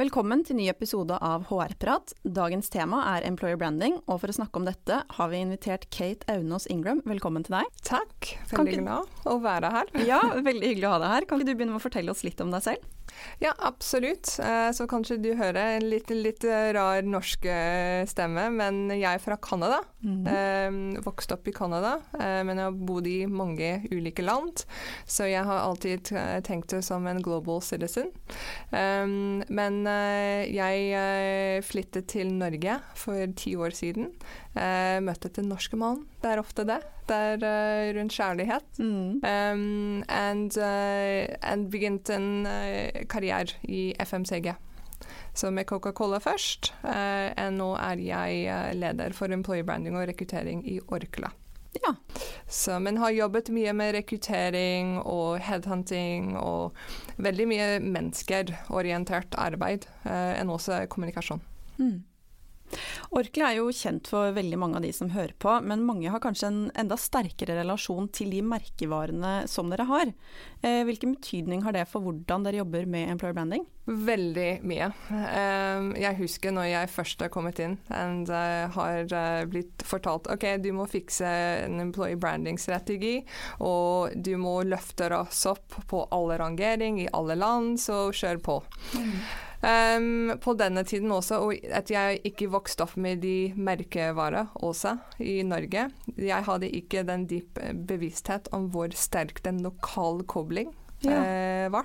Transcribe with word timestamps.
Velkommen 0.00 0.40
til 0.48 0.56
ny 0.56 0.64
episode 0.70 1.12
av 1.20 1.42
HR-prat. 1.50 2.14
Dagens 2.24 2.70
tema 2.72 3.02
er 3.10 3.26
employer 3.28 3.58
branding, 3.60 3.98
og 4.06 4.22
for 4.22 4.32
å 4.32 4.36
snakke 4.38 4.56
om 4.56 4.64
dette 4.64 5.02
har 5.04 5.28
vi 5.28 5.42
invitert 5.44 5.84
Kate 5.92 6.24
Aunås 6.32 6.64
Ingram. 6.72 7.02
Velkommen 7.04 7.44
til 7.44 7.58
deg. 7.58 7.68
Takk. 7.84 8.30
Veldig 8.48 8.78
glad 8.78 9.28
å 9.28 9.34
være 9.44 9.74
her. 9.74 9.92
Ja, 10.08 10.22
veldig 10.40 10.70
hyggelig 10.72 10.88
å 10.88 10.94
ha 10.94 11.02
deg 11.02 11.12
her. 11.18 11.26
Kan 11.28 11.42
ikke 11.42 11.50
du 11.50 11.52
begynne 11.52 11.74
med 11.74 11.82
å 11.82 11.84
fortelle 11.84 12.14
oss 12.14 12.24
litt 12.24 12.40
om 12.40 12.54
deg 12.54 12.64
selv? 12.64 12.88
Ja, 13.38 13.54
absolutt. 13.58 14.38
Eh, 14.38 14.70
så 14.76 14.86
kanskje 14.90 15.16
du 15.22 15.30
hører 15.38 15.76
en 15.76 15.86
litt, 15.88 16.10
litt 16.12 16.44
rar 16.44 17.04
norsk 17.06 17.46
eh, 17.48 18.02
stemme, 18.08 18.48
men 18.52 18.82
jeg 18.92 19.08
er 19.08 19.22
fra 19.22 19.36
Canada. 19.36 19.80
Mm 20.00 20.26
-hmm. 20.26 21.02
Vokste 21.04 21.34
opp 21.34 21.48
i 21.48 21.52
Canada, 21.52 22.00
men 22.18 22.56
jeg 22.56 22.64
har 22.64 22.72
bodd 22.72 23.06
i 23.06 23.26
mange 23.26 23.86
ulike 23.90 24.22
land. 24.22 24.64
Så 25.06 25.24
jeg 25.24 25.44
har 25.44 25.58
alltid 25.58 26.12
tenkt 26.44 26.70
det 26.70 26.82
som 26.82 27.06
en 27.06 27.22
global 27.22 27.60
citizen. 27.62 28.10
Men 29.48 29.84
jeg 30.46 31.64
flyttet 31.64 32.08
til 32.08 32.32
Norge 32.32 32.80
for 32.94 33.26
ti 33.36 33.56
år 33.56 33.70
siden. 33.70 34.12
Møtte 35.02 35.30
en 35.38 35.48
norske 35.48 35.76
mann. 35.76 36.06
Det 36.20 36.30
er 36.30 36.40
ofte 36.40 36.66
det. 36.68 36.80
Det 37.08 37.16
er 37.16 37.94
rundt 37.96 38.14
kjærlighet. 38.14 38.78
Mm. 38.78 39.20
Um, 39.24 40.04
and, 40.08 40.58
uh, 40.58 41.36
and 41.42 41.70
begynte 41.72 42.14
en 42.14 42.46
uh, 42.46 43.06
karriere 43.08 43.56
i 43.62 43.94
FMCG. 43.98 44.52
Så 45.34 45.50
med 45.50 45.66
Coca-Cola 45.66 46.20
først. 46.20 46.74
Uh, 46.84 47.32
nå 47.54 47.72
er 47.80 48.02
jeg 48.04 48.46
uh, 48.52 48.72
leder 48.76 49.16
for 49.16 49.32
employee 49.32 49.64
branding 49.64 49.96
og 49.96 50.08
rekruttering 50.08 50.64
i 50.68 50.80
Orkla. 50.88 51.32
Ja. 51.80 51.94
Så, 52.48 52.78
men 52.78 52.98
har 52.98 53.10
jobbet 53.14 53.48
mye 53.54 53.72
med 53.72 53.94
rekruttering 53.94 54.98
og 55.00 55.38
headhunting 55.46 56.34
og 56.38 56.76
veldig 57.16 57.46
mye 57.48 57.68
menneskerorientert 57.80 59.38
arbeid, 59.38 59.86
uh, 60.04 60.34
enn 60.36 60.50
også 60.50 60.84
kommunikasjon. 60.90 61.42
Mm. 61.78 62.00
Orkla 63.16 63.50
er 63.50 63.58
jo 63.58 63.72
kjent 63.74 64.10
for 64.10 64.34
veldig 64.36 64.58
mange 64.60 64.78
av 64.78 64.86
de 64.86 64.92
som 64.94 65.10
hører 65.10 65.34
på, 65.42 65.56
men 65.66 65.84
mange 65.86 66.12
har 66.12 66.22
kanskje 66.22 66.50
en 66.50 66.60
enda 66.78 66.98
sterkere 67.00 67.58
relasjon 67.58 68.08
til 68.14 68.30
de 68.34 68.42
merkevarene 68.46 69.34
som 69.50 69.72
dere 69.72 69.88
har. 69.88 70.12
Eh, 70.62 70.82
hvilken 70.86 71.16
betydning 71.16 71.64
har 71.66 71.74
det 71.76 71.88
for 71.90 72.04
hvordan 72.04 72.46
dere 72.46 72.62
jobber 72.62 72.86
med 72.90 73.10
employer 73.14 73.36
branding? 73.36 73.66
Veldig 73.90 74.60
mye. 74.70 74.90
Um, 75.10 75.90
jeg 75.98 76.18
husker 76.20 76.54
når 76.54 76.68
jeg 76.68 76.90
først 76.92 77.24
har 77.24 77.32
kommet 77.32 77.58
inn 77.64 77.74
og 77.90 78.30
uh, 78.30 78.68
har 78.76 79.10
uh, 79.10 79.48
blitt 79.50 79.82
fortalt 79.88 80.28
ok, 80.30 80.46
du 80.62 80.70
må 80.76 80.86
fikse 80.90 81.26
en 81.64 81.80
employee 81.82 82.18
branding-strategi, 82.20 83.16
og 83.66 84.14
du 84.14 84.36
må 84.38 84.60
løfte 84.68 85.10
oss 85.16 85.42
opp 85.50 85.80
på 85.90 86.04
alle 86.14 86.38
rangering 86.38 87.00
i 87.02 87.10
alle 87.16 87.38
land, 87.40 87.80
så 87.82 88.10
kjør 88.14 88.44
på. 88.46 88.60
Mm. 88.94 89.16
Um, 89.60 90.38
på 90.40 90.54
denne 90.56 90.86
tiden 90.88 91.12
også, 91.12 91.42
og 91.44 91.66
at 91.68 91.90
jeg 91.92 92.22
ikke 92.24 92.48
vokste 92.48 92.86
opp 92.86 92.94
med 92.96 93.20
de 93.20 93.52
merkevarer 93.60 94.54
også 94.56 94.94
i 95.20 95.42
Norge. 95.44 95.90
Jeg 96.16 96.46
hadde 96.46 96.70
ikke 96.80 97.04
den 97.04 97.26
dyp 97.28 97.60
bevissthet 97.88 98.48
om 98.56 98.70
hvor 98.72 98.88
sterk 98.96 99.42
den 99.44 99.60
lokale 99.66 100.24
kobling 100.24 100.72
ja. 101.00 101.68
Uh. 101.70 101.84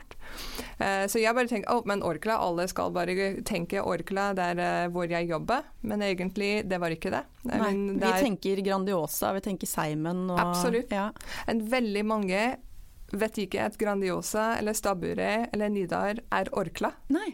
Eh, 0.77 1.07
så 1.07 1.19
jeg 1.21 1.35
bare 1.35 1.47
tenkte 1.47 1.71
oh, 1.71 1.83
men 1.87 2.03
Orkla, 2.03 2.37
alle 2.43 2.67
skal 2.67 2.91
bare 2.95 3.15
tenke 3.47 3.83
Orkla, 3.83 4.31
det 4.35 4.47
er 4.55 4.61
uh, 4.87 4.91
hvor 4.93 5.07
jeg 5.09 5.29
jobber. 5.29 5.63
Men 5.87 6.03
egentlig, 6.03 6.65
det 6.67 6.79
var 6.81 6.93
ikke 6.93 7.13
det. 7.13 7.23
Nei, 7.47 7.61
men, 7.61 7.81
det 7.95 8.03
vi 8.03 8.11
er, 8.11 8.25
tenker 8.27 8.63
Grandiosa, 8.65 9.31
vi 9.37 9.45
tenker 9.45 9.69
Seimen 9.69 10.27
og 10.33 10.41
Absolutt. 10.41 10.91
Ja. 10.91 11.09
En 11.51 11.63
veldig 11.71 12.05
mange 12.07 12.43
vet 13.15 13.39
ikke 13.39 13.67
at 13.69 13.79
Grandiosa 13.79 14.55
eller 14.59 14.75
Stabburet 14.75 15.53
eller 15.53 15.71
Nidar 15.71 16.19
er 16.19 16.51
Orkla. 16.57 16.91
Nei. 17.13 17.29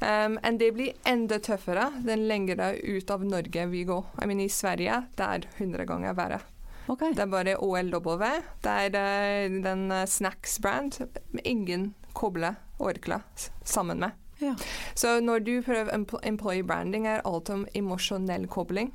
Um, 0.00 0.38
and 0.42 0.58
det 0.58 0.72
blir 0.72 0.92
enda 1.04 1.36
tøffere 1.44 1.90
den 2.06 2.24
lengre 2.28 2.72
ut 2.80 3.10
av 3.10 3.24
Norge 3.24 3.66
vi 3.68 3.84
går. 3.84 4.04
I 4.22 4.26
mean, 4.26 4.40
I 4.40 4.48
Sverige 4.48 5.02
det 5.16 5.26
er 5.26 5.46
100 5.58 5.84
ganger 5.84 6.16
verre. 6.16 6.40
Okay. 6.88 7.12
Det 7.12 7.22
er 7.22 7.30
bare 7.30 7.58
OLW. 7.60 8.24
Det 8.64 8.76
er 8.86 8.96
uh, 8.96 9.60
den 9.62 9.90
uh, 9.92 10.06
snacks-brand 10.08 11.02
ingen 11.44 11.92
kobler 12.16 12.56
Orkla 12.80 13.20
sammen 13.64 14.00
med. 14.00 14.16
Ja. 14.40 14.54
Så 14.94 15.20
når 15.20 15.38
du 15.44 15.62
prøver 15.62 15.92
employee 16.24 16.64
branding, 16.64 17.06
er 17.06 17.20
alt 17.28 17.50
om 17.50 17.66
emosjonell 17.74 18.48
kobling. 18.48 18.94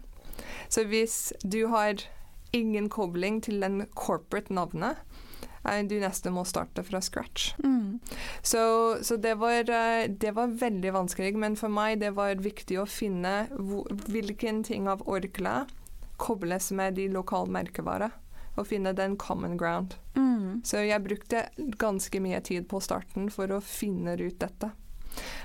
Så 0.69 0.83
hvis 0.89 1.33
du 1.43 1.67
har 1.67 2.01
ingen 2.53 2.89
kobling 2.89 3.43
til 3.43 3.61
den 3.61 3.85
corporate 3.95 4.53
navnet, 4.53 4.97
du 5.89 5.97
nesten 5.99 6.35
må 6.35 6.45
starte 6.45 6.83
fra 6.85 7.01
scratch. 7.01 7.53
Mm. 7.63 7.99
Så, 8.41 8.97
så 9.01 9.17
det, 9.17 9.35
var, 9.41 9.69
eh, 9.69 10.05
det, 10.09 10.31
var, 10.37 10.47
veldig 10.47 10.93
vanskelig, 10.93 11.33
men 11.41 11.57
for 11.59 11.73
meg 11.73 11.99
det 12.03 12.13
var 12.17 12.37
viktig 12.41 12.79
å 12.81 12.85
finne 12.89 13.47
hvilken 14.07 14.63
ting 14.63 14.89
av 14.91 15.03
Orkla 15.09 15.65
kobles 16.21 16.71
med 16.71 16.95
de 16.99 17.09
lokale 17.13 17.51
merkevarene. 17.51 18.13
Og 18.55 18.69
finne 18.69 18.93
den 18.95 19.17
common 19.19 19.57
ground. 19.59 19.97
Mm. 20.15 20.61
Så 20.63 20.79
jeg 20.85 21.03
brukte 21.03 21.41
ganske 21.75 22.21
mye 22.23 22.39
tid 22.39 22.69
på 22.71 22.79
starten 22.79 23.27
for 23.27 23.51
å 23.51 23.57
finne 23.59 24.13
ut 24.15 24.37
dette. 24.39 24.69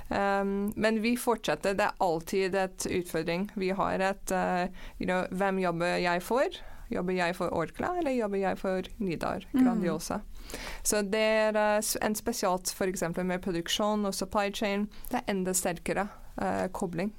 Um, 0.09 0.73
men 0.77 1.01
vi 1.03 1.17
fortsetter. 1.19 1.75
Det 1.75 1.89
er 1.89 1.99
alltid 2.07 2.55
et 2.55 2.87
utfordring. 2.87 3.49
Vi 3.59 3.73
har 3.75 4.03
et 4.13 4.31
uh, 4.35 4.67
you 4.99 5.07
know, 5.07 5.25
Hvem 5.31 5.59
jobber 5.59 5.99
jeg 6.03 6.23
for? 6.23 6.61
Jobber 6.91 7.15
jeg 7.15 7.37
for 7.39 7.55
Orkla, 7.55 7.93
eller 8.01 8.15
jobber 8.17 8.43
jeg 8.43 8.59
for 8.59 8.91
Nidar 8.99 9.47
mm. 9.53 9.61
Grandiosa? 9.63 10.21
Mm. 10.21 10.55
Så 10.83 11.03
det 11.07 11.23
er 11.23 11.59
uh, 11.59 11.91
en 12.03 12.17
spesialt 12.19 12.73
f.eks. 12.75 13.05
med 13.17 13.43
produksjon 13.45 14.07
og 14.09 14.15
supply 14.17 14.51
chain. 14.55 14.89
Det 15.11 15.21
er 15.21 15.31
enda 15.31 15.55
sterkere 15.55 16.09
uh, 16.41 16.67
kobling. 16.73 17.13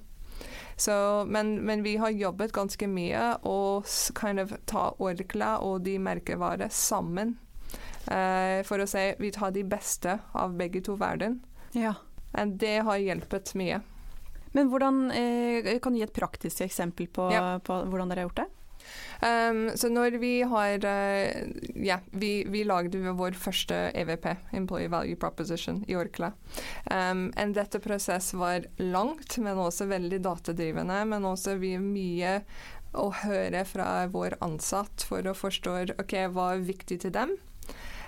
Så, 0.76 0.94
men, 1.28 1.60
men, 1.66 1.84
vi 1.86 1.96
har 2.02 2.10
jobbet 2.10 2.54
ganske 2.56 2.88
mye 2.90 3.36
og 3.46 3.86
kind 4.18 4.42
of 4.42 4.56
ta 4.66 4.90
Orkla 5.00 5.60
og 5.62 5.84
de 5.86 5.98
merkevarene 6.02 6.72
sammen. 6.74 7.38
Uh, 8.10 8.66
for 8.68 8.82
å 8.82 8.90
si 8.90 9.12
vi 9.22 9.30
tar 9.32 9.54
de 9.56 9.64
beste 9.64 10.18
av 10.34 10.58
begge 10.58 10.82
to 10.84 10.98
verden. 11.00 11.40
Ja. 11.78 11.94
Det 12.32 12.80
har 12.88 12.98
hjulpet 12.98 13.54
mye. 13.60 13.82
Men 14.52 14.68
hvordan, 14.72 15.12
eh, 15.12 15.80
Kan 15.80 15.94
du 15.94 16.00
gi 16.00 16.04
et 16.04 16.14
praktisk 16.14 16.62
eksempel 16.62 17.08
på, 17.08 17.32
ja. 17.32 17.60
på 17.60 17.84
hvordan 17.88 18.10
dere 18.10 18.24
har 18.24 18.30
gjort 18.30 18.42
det? 18.44 18.50
Um, 19.22 19.70
så 19.78 19.90
når 19.94 20.16
vi 20.18 20.32
har 20.50 20.82
uh, 20.82 21.44
Ja, 21.78 22.00
vi, 22.10 22.32
vi 22.50 22.64
lagde 22.66 23.14
vår 23.14 23.38
første 23.38 23.92
EVP, 23.94 24.26
Employee 24.58 24.90
Value 24.90 25.16
Proposition, 25.16 25.84
i 25.88 25.96
Orkla. 25.96 26.32
Um, 26.90 27.28
en 27.38 27.54
dette 27.54 27.80
prosess 27.84 28.32
var 28.34 28.66
langt, 28.82 29.38
men 29.38 29.62
også 29.62 29.86
veldig 29.92 30.24
datadrivende. 30.26 31.04
Men 31.06 31.28
også 31.30 31.60
vi 31.62 31.76
mye 31.78 32.40
å 32.98 33.08
høre 33.22 33.64
fra 33.70 34.08
vår 34.12 34.40
ansatt 34.44 35.06
for 35.08 35.28
å 35.28 35.38
forstå 35.38 35.78
ok, 36.02 36.18
hva 36.34 36.54
er 36.56 36.68
viktig 36.68 37.02
til 37.06 37.16
dem. 37.16 37.38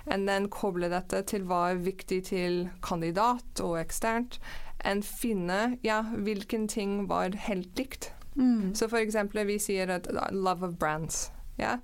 Og 0.04 0.26
så 0.28 0.50
koble 0.52 0.90
dette 0.92 1.22
til 1.30 1.46
hva 1.48 1.70
er 1.70 1.80
viktig 1.80 2.20
til 2.28 2.58
kandidat 2.84 3.62
og 3.64 3.78
eksternt. 3.80 4.36
Og 4.84 5.00
finne 5.06 5.78
ja, 5.86 6.02
hvilken 6.12 6.68
ting 6.68 7.06
var 7.08 7.38
helt 7.46 7.78
likt. 7.78 8.10
Mm. 8.34 8.74
Så 8.74 8.88
for 8.88 8.98
eksempel 8.98 9.46
vi 9.46 9.58
sier 9.62 9.90
at 9.94 10.08
love 10.32 10.66
of 10.66 10.78
brands. 10.78 11.30
Ja? 11.56 11.78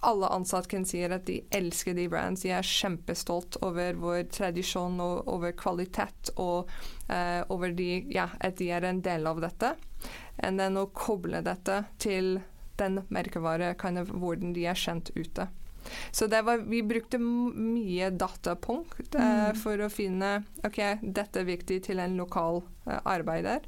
Alle 0.00 0.28
ansatte 0.30 0.70
kan 0.70 0.84
si 0.86 1.00
at 1.02 1.26
de 1.26 1.40
elsker 1.50 1.94
de 1.94 2.06
brands. 2.08 2.42
De 2.42 2.52
er 2.54 2.66
kjempestolt 2.66 3.58
over 3.66 3.98
vår 3.98 4.28
tradisjon 4.34 5.00
og 5.02 5.26
over 5.30 5.52
kvalitet 5.58 6.30
og 6.36 6.70
uh, 7.10 7.42
over 7.50 7.74
de, 7.74 8.04
ja, 8.14 8.28
at 8.38 8.60
de 8.60 8.70
er 8.70 8.86
en 8.86 9.02
del 9.02 9.26
av 9.26 9.42
dette. 9.42 9.74
Og 10.38 10.78
å 10.78 10.86
koble 10.94 11.42
dette 11.42 11.82
til 11.98 12.38
den 12.78 13.02
merkevare, 13.10 13.74
kind 13.74 13.98
of, 13.98 14.12
hvordan 14.14 14.54
de 14.54 14.68
er 14.70 14.78
kjent 14.78 15.10
ute. 15.16 15.48
Så 16.14 16.28
var, 16.28 16.62
vi 16.68 16.82
brukte 16.82 17.18
mye 17.18 18.10
datapunkt 18.14 19.16
uh, 19.18 19.50
mm. 19.50 19.58
for 19.58 19.82
å 19.82 19.90
finne 19.90 20.44
OK, 20.62 20.78
dette 21.02 21.42
er 21.42 21.48
viktig 21.48 21.80
til 21.88 21.98
en 22.02 22.14
lokal 22.20 22.62
uh, 22.86 23.00
arbeider, 23.02 23.66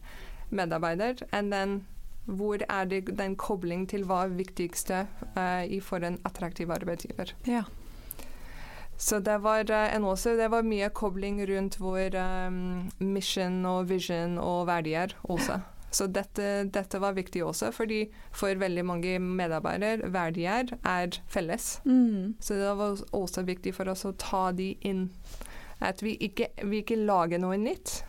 medarbeider. 0.51 1.25
And 1.33 1.51
then 1.51 1.81
hvor 2.25 2.63
er 2.69 2.85
det 2.91 3.19
den 3.19 3.37
kobling 3.37 3.87
til 3.91 4.05
hva 4.09 4.25
er 4.27 4.37
viktigste 4.39 5.05
uh, 5.37 5.81
for 5.83 6.05
en 6.05 6.19
attraktiv 6.25 6.71
arbeidsgiver. 6.71 7.35
Ja. 7.47 7.65
Så 9.01 9.19
det 9.25 9.39
var 9.41 9.71
eh, 9.71 10.03
også, 10.05 10.37
det 10.37 10.51
var 10.53 10.63
mye 10.63 10.91
kobling 10.93 11.41
rundt 11.49 11.79
vår 11.81 12.17
um, 12.21 12.91
mission 13.01 13.65
og 13.65 13.89
vision 13.89 14.37
og 14.39 14.67
verdier 14.69 15.15
også. 15.23 15.57
Så 15.91 16.07
dette, 16.07 16.65
dette, 16.71 17.01
var 17.03 17.17
viktig 17.17 17.43
også, 17.45 17.73
fordi 17.73 18.05
for 18.31 18.55
veldig 18.55 18.85
mange 18.85 19.17
medarbeidere, 19.19 20.13
verdier 20.13 20.69
er 20.85 21.17
felles. 21.29 21.81
Mm. 21.85 22.37
Så 22.41 22.55
det 22.61 22.77
var 22.79 23.01
også 23.17 23.43
viktig 23.49 23.75
for 23.75 23.91
oss 23.91 24.05
å 24.05 24.13
ta 24.13 24.51
de 24.53 24.75
inn. 24.87 25.09
At 25.81 26.05
vi 26.05 26.15
ikke, 26.21 26.53
vi 26.63 26.85
ikke 26.85 27.01
lager 27.01 27.41
noe 27.43 27.57
nytt, 27.59 28.03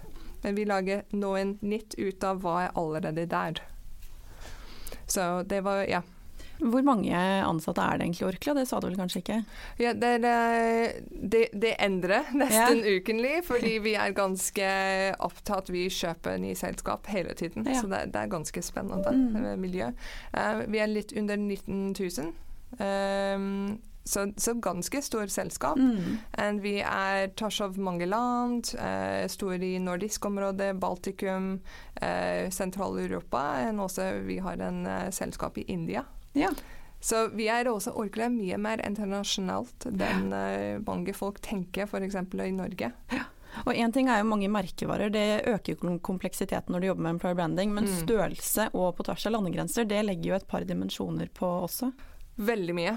men 0.43 0.59
vi 0.59 0.67
lager 0.67 1.07
noe 1.15 1.55
nytt 1.61 1.95
ut 1.97 2.23
av 2.27 2.43
hva 2.43 2.57
er 2.67 2.75
allerede 2.77 3.25
der. 3.31 3.63
Så 5.11 5.27
det 5.47 5.61
var, 5.65 5.83
ja. 5.89 6.01
Hvor 6.61 6.83
mange 6.85 7.17
ansatte 7.17 7.81
er 7.81 7.97
det 7.97 8.05
egentlig 8.05 8.21
i 8.21 8.27
Orkla? 8.27 8.53
Det 8.59 8.67
sa 8.69 8.79
du 8.79 8.85
vel 8.85 8.97
kanskje 8.99 9.21
ikke? 9.23 9.37
Ja, 9.81 9.93
det, 9.97 10.11
det, 10.21 11.41
det 11.57 11.71
endrer 11.81 12.29
nesten 12.37 12.83
ja. 12.85 12.95
ukentlig, 12.97 13.33
fordi 13.47 13.77
vi 13.81 13.95
er 13.97 14.13
ganske 14.17 14.67
opptatt. 15.25 15.71
Vi 15.73 15.87
kjøper 15.89 16.37
nye 16.41 16.57
selskap 16.57 17.09
hele 17.09 17.33
tiden, 17.37 17.65
ja. 17.65 17.81
så 17.81 17.89
det, 17.89 18.03
det, 18.13 18.21
er 18.21 18.33
ganske 18.35 18.65
spennende 18.65 19.15
mm. 19.15 19.47
miljø. 19.61 19.89
Uh, 20.37 20.61
vi 20.69 20.83
er 20.83 20.91
litt 20.91 21.15
under 21.17 21.41
19 21.41 21.95
000. 21.97 22.33
Um, 22.77 23.79
så, 24.03 24.33
så, 24.37 24.53
ganske 24.53 25.01
stor 25.01 25.27
selskap. 25.27 25.77
Mm. 25.77 26.17
vi 26.61 26.75
er 26.81 27.29
tvers 27.37 27.61
av 27.61 27.79
mange 27.79 28.05
land. 28.05 28.73
eh, 28.79 29.27
store 29.27 29.65
i 29.65 29.79
nordisk 29.79 30.25
område, 30.25 30.73
Baltikum, 30.73 31.59
eh, 31.95 32.49
Sentral-Europa. 32.49 33.43
Og 33.71 33.85
også 33.85 34.11
vi 34.25 34.39
har 34.39 34.57
en 34.57 34.85
eh, 34.87 35.09
selskap 35.11 35.57
i 35.57 35.65
India. 35.67 36.05
Ja. 36.33 36.49
Så 37.01 37.27
vi 37.33 37.47
er 37.49 37.65
også 37.65 37.95
Orkla 37.97 38.29
mye 38.29 38.57
mer 38.61 38.81
internasjonalt 38.85 39.87
enn 39.89 40.33
eh, 40.37 40.81
mange 40.85 41.13
folk 41.17 41.41
tenker, 41.41 41.89
f.eks. 41.89 42.17
i 42.45 42.51
Norge. 42.53 42.91
Ja. 43.11 43.23
Og 43.65 43.75
Én 43.75 43.91
ting 43.91 44.07
er 44.07 44.21
jo 44.21 44.29
mange 44.29 44.47
merkevarer, 44.51 45.11
det 45.11 45.43
øker 45.49 45.97
kompleksiteten 46.05 46.71
når 46.71 46.79
du 46.79 46.87
jobber 46.87 47.03
med 47.03 47.15
employer 47.17 47.35
branding, 47.35 47.73
men 47.75 47.89
mm. 47.89 47.97
størrelse 48.05 48.69
og 48.71 48.93
på 48.95 49.05
tvers 49.07 49.25
av 49.27 49.35
landegrenser, 49.35 49.89
det 49.89 50.05
legger 50.07 50.29
jo 50.29 50.37
et 50.37 50.47
par 50.47 50.63
dimensjoner 50.67 51.31
på 51.35 51.49
også? 51.65 51.91
Veldig 52.41 52.77
mye. 52.77 52.95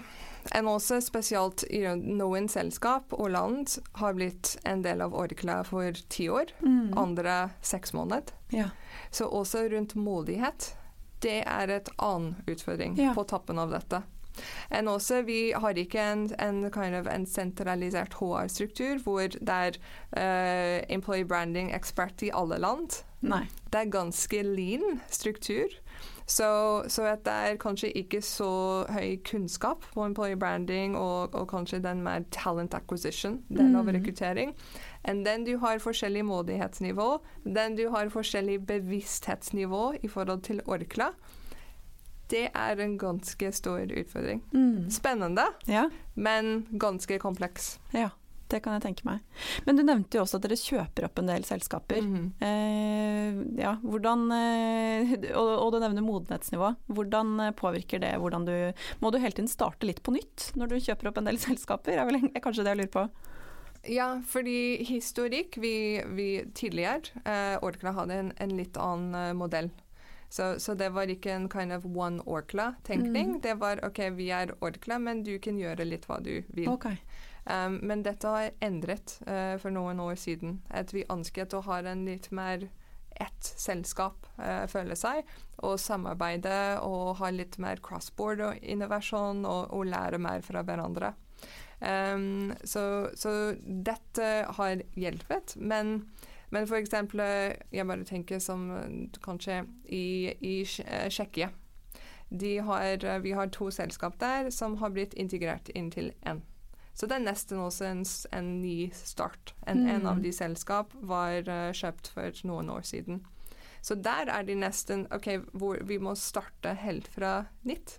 Også 0.68 0.98
spesielt 1.00 1.64
i 1.72 1.82
noen 1.96 2.50
selskap 2.52 3.14
og 3.16 3.30
land 3.32 3.78
har 4.00 4.16
blitt 4.16 4.54
en 4.68 4.82
del 4.84 5.00
av 5.04 5.14
Orkla 5.16 5.62
for 5.64 5.96
ti 6.12 6.28
år, 6.28 6.52
mm. 6.60 6.96
andre 7.00 7.36
seks 7.64 7.94
måneder. 7.96 8.34
Ja. 8.52 8.70
Så 9.10 9.28
også 9.28 9.64
rundt 9.72 9.96
modighet 9.96 10.74
det 11.24 11.40
er 11.48 11.70
et 11.72 11.88
annen 11.96 12.34
utfordring 12.50 12.98
ja. 13.00 13.14
på 13.16 13.24
tappen 13.24 13.58
av 13.58 13.72
dette. 13.72 14.02
Også, 14.74 15.22
Vi 15.22 15.52
har 15.52 15.78
ikke 15.78 16.02
en, 16.02 16.24
en, 16.42 16.70
kind 16.74 16.96
of 16.98 17.06
en 17.06 17.26
sentralisert 17.26 18.16
HR-struktur 18.18 18.98
hvor 19.04 19.28
det 19.30 19.54
er 19.54 19.78
uh, 20.18 20.82
employee 20.90 21.24
branding 21.24 21.70
ekspert 21.74 22.22
i 22.22 22.32
alle 22.34 22.58
land. 22.58 23.04
Nei. 23.22 23.46
Det 23.70 23.80
er 23.80 23.94
ganske 23.94 24.42
lean 24.42 25.00
struktur. 25.08 25.70
Så, 26.26 26.48
så 26.88 27.04
det 27.20 27.32
er 27.32 27.58
kanskje 27.60 27.90
ikke 28.00 28.22
så 28.24 28.48
høy 28.88 29.18
kunnskap 29.28 29.84
på 29.92 30.06
employee 30.06 30.38
branding 30.40 30.96
og, 30.96 31.34
og 31.36 31.50
kanskje 31.50 31.82
den 31.84 32.00
mer 32.06 32.24
talent 32.32 32.74
acquisition, 32.74 33.42
den 33.52 33.76
av 33.76 33.84
mm. 33.84 33.94
rekruttering. 33.98 34.54
enn 35.04 35.20
den 35.24 35.44
du 35.44 35.58
har 35.60 35.82
forskjellig 35.84 36.24
mådighetsnivå, 36.24 37.08
den 37.44 37.76
du 37.76 37.90
har 37.92 38.08
forskjellig 38.08 38.62
bevissthetsnivå 38.66 39.84
i 40.00 40.08
forhold 40.08 40.46
til 40.48 40.64
Orkla 40.64 41.12
det 42.32 42.48
er 42.54 42.82
en 42.82 42.98
ganske 42.98 43.52
stor 43.52 43.84
utfordring. 43.84 44.42
Mm. 44.52 44.90
Spennende, 44.90 45.46
ja. 45.68 45.88
men 46.14 46.66
ganske 46.70 47.18
kompleks. 47.22 47.74
Ja, 47.92 48.10
det 48.52 48.62
kan 48.64 48.76
jeg 48.76 48.84
tenke 48.86 49.06
meg. 49.08 49.20
Men 49.66 49.78
du 49.78 49.84
nevnte 49.84 50.18
jo 50.18 50.24
også 50.24 50.40
at 50.40 50.46
dere 50.46 50.58
kjøper 50.58 51.08
opp 51.08 51.20
en 51.20 51.30
del 51.30 51.46
selskaper. 51.48 52.00
Mm. 52.04 52.26
Eh, 52.48 53.03
ja, 53.58 53.74
hvordan, 53.82 54.26
eh, 54.32 55.14
og, 55.34 55.50
og, 55.58 55.68
du 55.74 55.80
nevner 55.82 56.04
modenhetsnivå. 56.04 56.72
Hvordan 56.96 57.36
eh, 57.44 57.54
påvirker 57.56 58.02
det 58.02 58.14
hvordan 58.20 58.46
du 58.48 58.54
Må 59.00 59.10
du 59.10 59.18
hele 59.18 59.34
tiden 59.36 59.50
starte 59.50 59.86
litt 59.86 60.02
på 60.04 60.14
nytt 60.14 60.50
når 60.58 60.72
du 60.72 60.80
kjøper 60.80 61.10
opp 61.10 61.20
en 61.20 61.30
del 61.30 61.40
selskaper? 61.46 61.98
Er, 61.98 62.08
vel, 62.08 62.28
kanskje 62.42 62.66
det 62.66 62.74
jeg 62.74 62.82
lurer 62.82 62.94
på? 62.94 63.06
Ja, 63.90 64.22
fordi 64.26 64.84
historikk 64.88 65.58
vi, 65.60 66.02
vi 66.16 66.28
tidligere 66.56 67.20
eh, 67.24 67.56
Orkla 67.60 67.92
hadde 67.98 68.20
en, 68.22 68.30
en 68.40 68.54
litt 68.56 68.78
annen 68.80 69.12
uh, 69.12 69.32
modell. 69.36 69.68
Så, 70.32 70.54
så, 70.58 70.74
det 70.74 70.88
var 70.90 71.10
ikke 71.12 71.30
en 71.30 71.48
kind 71.52 71.72
of 71.72 71.84
one 71.84 72.22
Orkla-tenkning. 72.26 73.36
Mm. 73.36 73.40
Det 73.44 73.54
var 73.60 73.84
OK, 73.86 74.00
vi 74.16 74.30
er 74.34 74.54
Orkla, 74.64 74.98
men 74.98 75.22
du 75.22 75.36
kan 75.38 75.60
gjøre 75.60 75.84
litt 75.86 76.08
hva 76.08 76.16
du 76.24 76.40
vil. 76.48 76.68
Okay. 76.72 76.96
Um, 77.44 77.76
men 77.84 78.02
dette 78.02 78.26
har 78.26 78.50
endret 78.64 79.18
uh, 79.28 79.54
for 79.62 79.70
noen 79.70 80.00
år 80.02 80.16
siden. 80.18 80.56
At 80.72 80.94
vi 80.96 81.04
ønsket 81.12 81.54
å 81.54 81.62
ha 81.68 81.78
en 81.84 82.06
litt 82.08 82.32
mer 82.34 82.66
ett 83.20 83.50
selskap, 83.56 84.26
uh, 84.38 84.64
føle 84.70 84.96
seg, 84.98 85.24
og 85.64 85.78
samarbeide 85.80 86.80
og 86.84 87.16
ha 87.20 87.30
litt 87.30 87.58
mer 87.62 87.82
cross-border 87.84 88.58
innovasjon 88.62 89.44
og, 89.46 89.70
og, 89.70 89.86
lære 89.90 90.18
mer 90.18 90.42
fra 90.44 90.64
hverandre. 90.66 91.14
Um, 91.84 92.54
så, 92.64 93.10
så, 93.18 93.54
dette 93.60 94.28
har 94.56 94.84
hjulpet, 94.96 95.56
men 95.60 95.98
men 96.54 96.68
eksempel, 96.74 97.20
eh, 97.20 97.56
jeg 97.72 97.86
bare 97.86 98.04
tenker 98.04 98.38
som 98.38 98.70
eh, 98.70 99.20
kanskje 99.22 99.64
i, 99.88 100.30
i 100.40 100.60
eh, 100.84 101.08
Tsjekkia. 101.08 101.50
Har, 102.66 103.20
vi 103.20 103.30
har 103.30 103.46
to 103.46 103.70
selskap 103.70 104.18
der 104.18 104.50
som 104.50 104.76
har 104.76 104.90
blitt 104.90 105.14
integrert 105.14 105.68
inn 105.74 105.90
til 105.90 106.12
én. 106.26 106.40
Så 106.94 107.08
det 107.10 107.16
er 107.18 107.26
nesten 107.26 107.58
også 107.58 107.88
en, 107.90 108.04
en 108.32 108.50
ny 108.62 108.90
start. 108.94 109.54
En, 109.66 109.82
mm. 109.82 109.90
en, 109.96 110.06
av 110.06 110.22
de 110.22 110.30
selskap 110.32 110.94
var 111.02 111.42
uh, 111.50 111.72
kjøpt 111.74 112.12
for 112.14 112.44
noen 112.46 112.70
år 112.70 112.86
siden. 112.86 113.24
Så 113.84 113.98
der 114.00 114.30
er 114.32 114.46
de 114.46 114.54
nesten 114.56 115.04
OK, 115.12 115.28
vi 115.84 115.98
må 116.00 116.14
starte 116.16 116.76
helt 116.80 117.10
fra 117.10 117.42
nytt. 117.68 117.98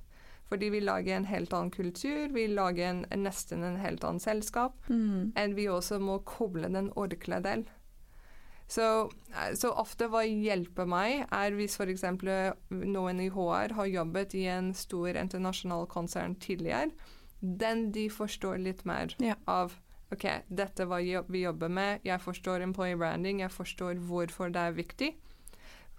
Fordi 0.49 0.69
vi 0.69 0.79
lager 0.79 1.17
en 1.17 1.25
helt 1.25 1.53
annen 1.57 1.71
kultur, 1.73 2.29
vi 2.33 2.45
lager 2.47 2.89
en, 2.89 3.05
nesten 3.23 3.63
en 3.65 3.79
helt 3.81 4.03
annen 4.05 4.21
selskap. 4.21 4.77
Mm. 4.87 5.33
Enn 5.35 5.55
vi 5.57 5.67
også 5.69 5.99
må 5.99 6.19
koble 6.25 6.69
den 6.71 6.91
orkla 6.95 7.41
del. 7.43 7.65
Så, 8.67 9.11
eh, 9.33 9.53
så, 9.57 9.71
ofte 9.77 10.07
hva 10.09 10.23
hjelper 10.25 10.87
meg, 10.89 11.25
er 11.33 11.57
hvis 11.57 11.77
f.eks. 11.77 12.05
noen 12.69 13.21
i 13.21 13.29
HR 13.33 13.75
har 13.77 13.91
jobbet 13.91 14.33
i 14.37 14.45
en 14.49 14.71
stor 14.77 15.17
internasjonal 15.21 15.85
konsern 15.89 16.37
tidligere, 16.41 16.93
den 17.59 17.89
de 17.95 18.07
forstår 18.09 18.59
litt 18.61 18.85
mer 18.85 19.15
ja. 19.23 19.37
av 19.45 19.75
OK, 20.13 20.25
dette 20.47 20.83
er 20.83 20.89
hva 20.89 20.99
vi 21.27 21.41
jobber 21.41 21.71
med, 21.71 22.03
jeg 22.05 22.21
forstår 22.21 22.63
employee 22.63 22.97
branding, 22.99 23.41
jeg 23.41 23.51
forstår 23.51 23.97
hvorfor 24.05 24.53
det 24.53 24.61
er 24.61 24.77
viktig. 24.77 25.11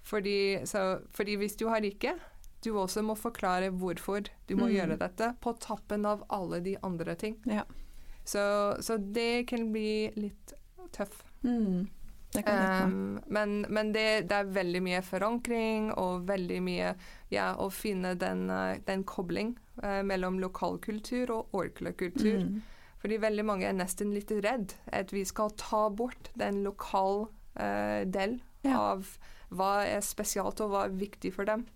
Fordi, 0.06 0.62
så, 0.64 1.00
fordi 1.10 1.34
hvis 1.40 1.56
du 1.58 1.66
har 1.68 1.84
ikke, 1.84 2.14
du 2.64 2.76
også 2.78 3.02
må 3.02 3.16
forklare 3.18 3.72
hvorfor 3.74 4.28
du 4.46 4.54
må 4.54 4.68
mm. 4.68 4.74
gjøre 4.76 5.00
dette, 5.02 5.32
på 5.42 5.56
tappen 5.62 6.06
av 6.06 6.22
alle 6.32 6.62
de 6.62 6.76
andre 6.86 7.16
ting. 7.18 7.36
Ja. 7.50 7.66
Så, 8.24 8.40
så, 8.80 8.96
det 8.96 9.48
kan 9.50 9.68
bli 9.74 10.12
litt 10.16 10.54
tøff. 10.94 11.24
Mm. 11.42 11.86
Um, 12.36 13.20
men, 13.26 13.60
men 13.68 13.92
det, 13.94 14.28
det, 14.30 14.38
er 14.38 14.54
veldig 14.54 14.82
mye 14.84 15.02
forankring 15.02 15.92
og 15.94 16.26
veldig 16.28 16.58
mye 16.62 16.90
ja, 17.32 17.52
å 17.56 17.70
finne 17.72 18.12
den, 18.18 18.50
uh, 18.50 18.76
den 18.86 19.06
kobling 19.08 19.54
uh, 19.82 20.02
mellom 20.06 20.40
lokalkultur 20.42 21.32
og 21.34 21.54
orkla-kultur. 21.56 22.42
Mm. 22.46 22.62
Fordi 23.02 23.20
veldig 23.22 23.44
mange 23.46 23.68
er 23.68 23.76
nesten 23.76 24.14
litt 24.14 24.32
redd 24.32 24.74
at 24.94 25.12
vi 25.14 25.22
skal 25.28 25.52
ta 25.60 25.86
bort 25.94 26.30
den 26.34 26.62
lokale 26.64 27.28
eh, 27.54 28.02
del 28.08 28.38
ja. 28.64 28.78
av 28.80 29.10
hva 29.54 29.84
er 29.86 30.00
spesielt 30.02 30.58
og 30.64 30.72
hva 30.72 30.86
er 30.88 30.96
viktig 30.96 31.30
for 31.36 31.46
dem. 31.46 31.66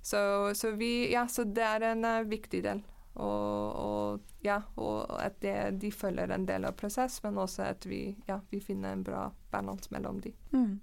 Så, 0.00 0.20
så, 0.54 0.70
vi, 0.78 1.10
ja, 1.12 1.26
så 1.28 1.44
det 1.44 1.66
er 1.66 1.84
en 1.90 2.06
viktig 2.30 2.62
del. 2.64 2.80
Og, 3.14 3.76
og, 3.78 4.32
ja, 4.42 4.60
og 4.80 5.12
at 5.22 5.36
det, 5.42 5.56
de 5.82 5.90
følger 5.94 6.32
en 6.34 6.46
del 6.48 6.64
av 6.66 6.74
prosess, 6.78 7.20
men 7.26 7.38
også 7.38 7.66
at 7.68 7.86
vi, 7.86 8.08
ja, 8.26 8.40
vi 8.50 8.62
finner 8.64 8.94
en 8.94 9.04
bra 9.06 9.28
balanse 9.52 9.92
mellom 9.94 10.18
de. 10.24 10.32
Mm. 10.54 10.80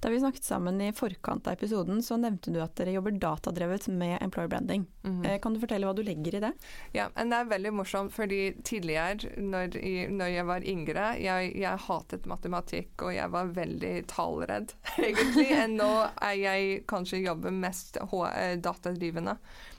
Da 0.00 0.08
vi 0.08 0.20
snakket 0.20 0.44
sammen 0.44 0.80
i 0.80 0.92
forkant 0.92 1.46
av 1.46 1.56
episoden, 1.56 2.02
så 2.02 2.16
nevnte 2.20 2.52
du 2.54 2.60
at 2.62 2.76
dere 2.78 2.94
jobber 2.94 3.16
datadrevet 3.20 3.88
med 3.88 4.22
employer 4.22 4.48
branding. 4.48 4.86
Mm 5.02 5.22
-hmm. 5.22 5.38
Kan 5.38 5.54
du 5.54 5.60
fortelle 5.60 5.86
hva 5.86 5.94
du 5.94 6.02
legger 6.02 6.34
i 6.34 6.40
det? 6.40 6.52
Ja, 6.92 7.08
det 7.14 7.36
er 7.36 7.44
veldig 7.44 7.72
morsomt, 7.72 8.12
fordi 8.12 8.54
tidligere, 8.64 9.18
når, 9.36 10.08
når 10.10 10.26
jeg 10.26 10.46
var 10.46 10.60
yngre, 10.60 11.06
jeg, 11.20 11.56
jeg, 11.56 11.78
hatet 11.78 12.26
matematikk, 12.26 13.02
og 13.02 13.14
jeg 13.14 13.30
var 13.30 13.44
veldig 13.44 14.06
tallredd, 14.06 14.74
egentlig. 14.98 15.50
Enn 15.50 15.76
nå 15.76 16.08
er 16.22 16.32
jeg 16.32 16.86
kanskje 16.86 17.24
jobber 17.24 17.50
mest 17.50 17.96
eh, 17.96 18.56
datadrivende 18.56 19.36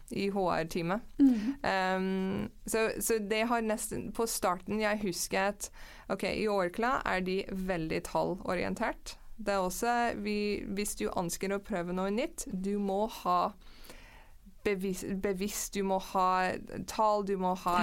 i 0.10 0.30
HR-teamet. 0.32 1.02
Mm. 1.20 1.56
Um, 1.64 2.50
så, 2.66 2.90
så, 3.00 3.18
det 3.20 3.44
har 3.44 3.62
nesten 3.62 4.12
På 4.12 4.28
starten 4.28 4.80
jeg 4.80 5.02
husker 5.02 5.52
at 5.52 5.72
OK, 6.10 6.24
i 6.24 6.48
Orkla 6.48 7.02
er 7.06 7.22
de 7.22 7.42
veldig 7.52 8.04
tallorientert. 8.08 9.18
Det 9.38 9.54
er 9.54 9.62
også 9.62 9.92
vi, 10.18 10.64
Hvis 10.74 10.96
du 10.98 11.08
ønsker 11.10 11.54
å 11.54 11.60
prøve 11.62 11.94
noe 11.94 12.10
nytt, 12.14 12.48
du 12.52 12.78
må 12.82 13.06
ha 13.22 13.52
bevis, 14.66 15.06
bevisst. 15.22 15.76
Du 15.76 15.84
må 15.88 16.00
ha 16.12 16.56
tall, 16.90 17.26
du 17.28 17.38
må 17.40 17.54
ha 17.66 17.78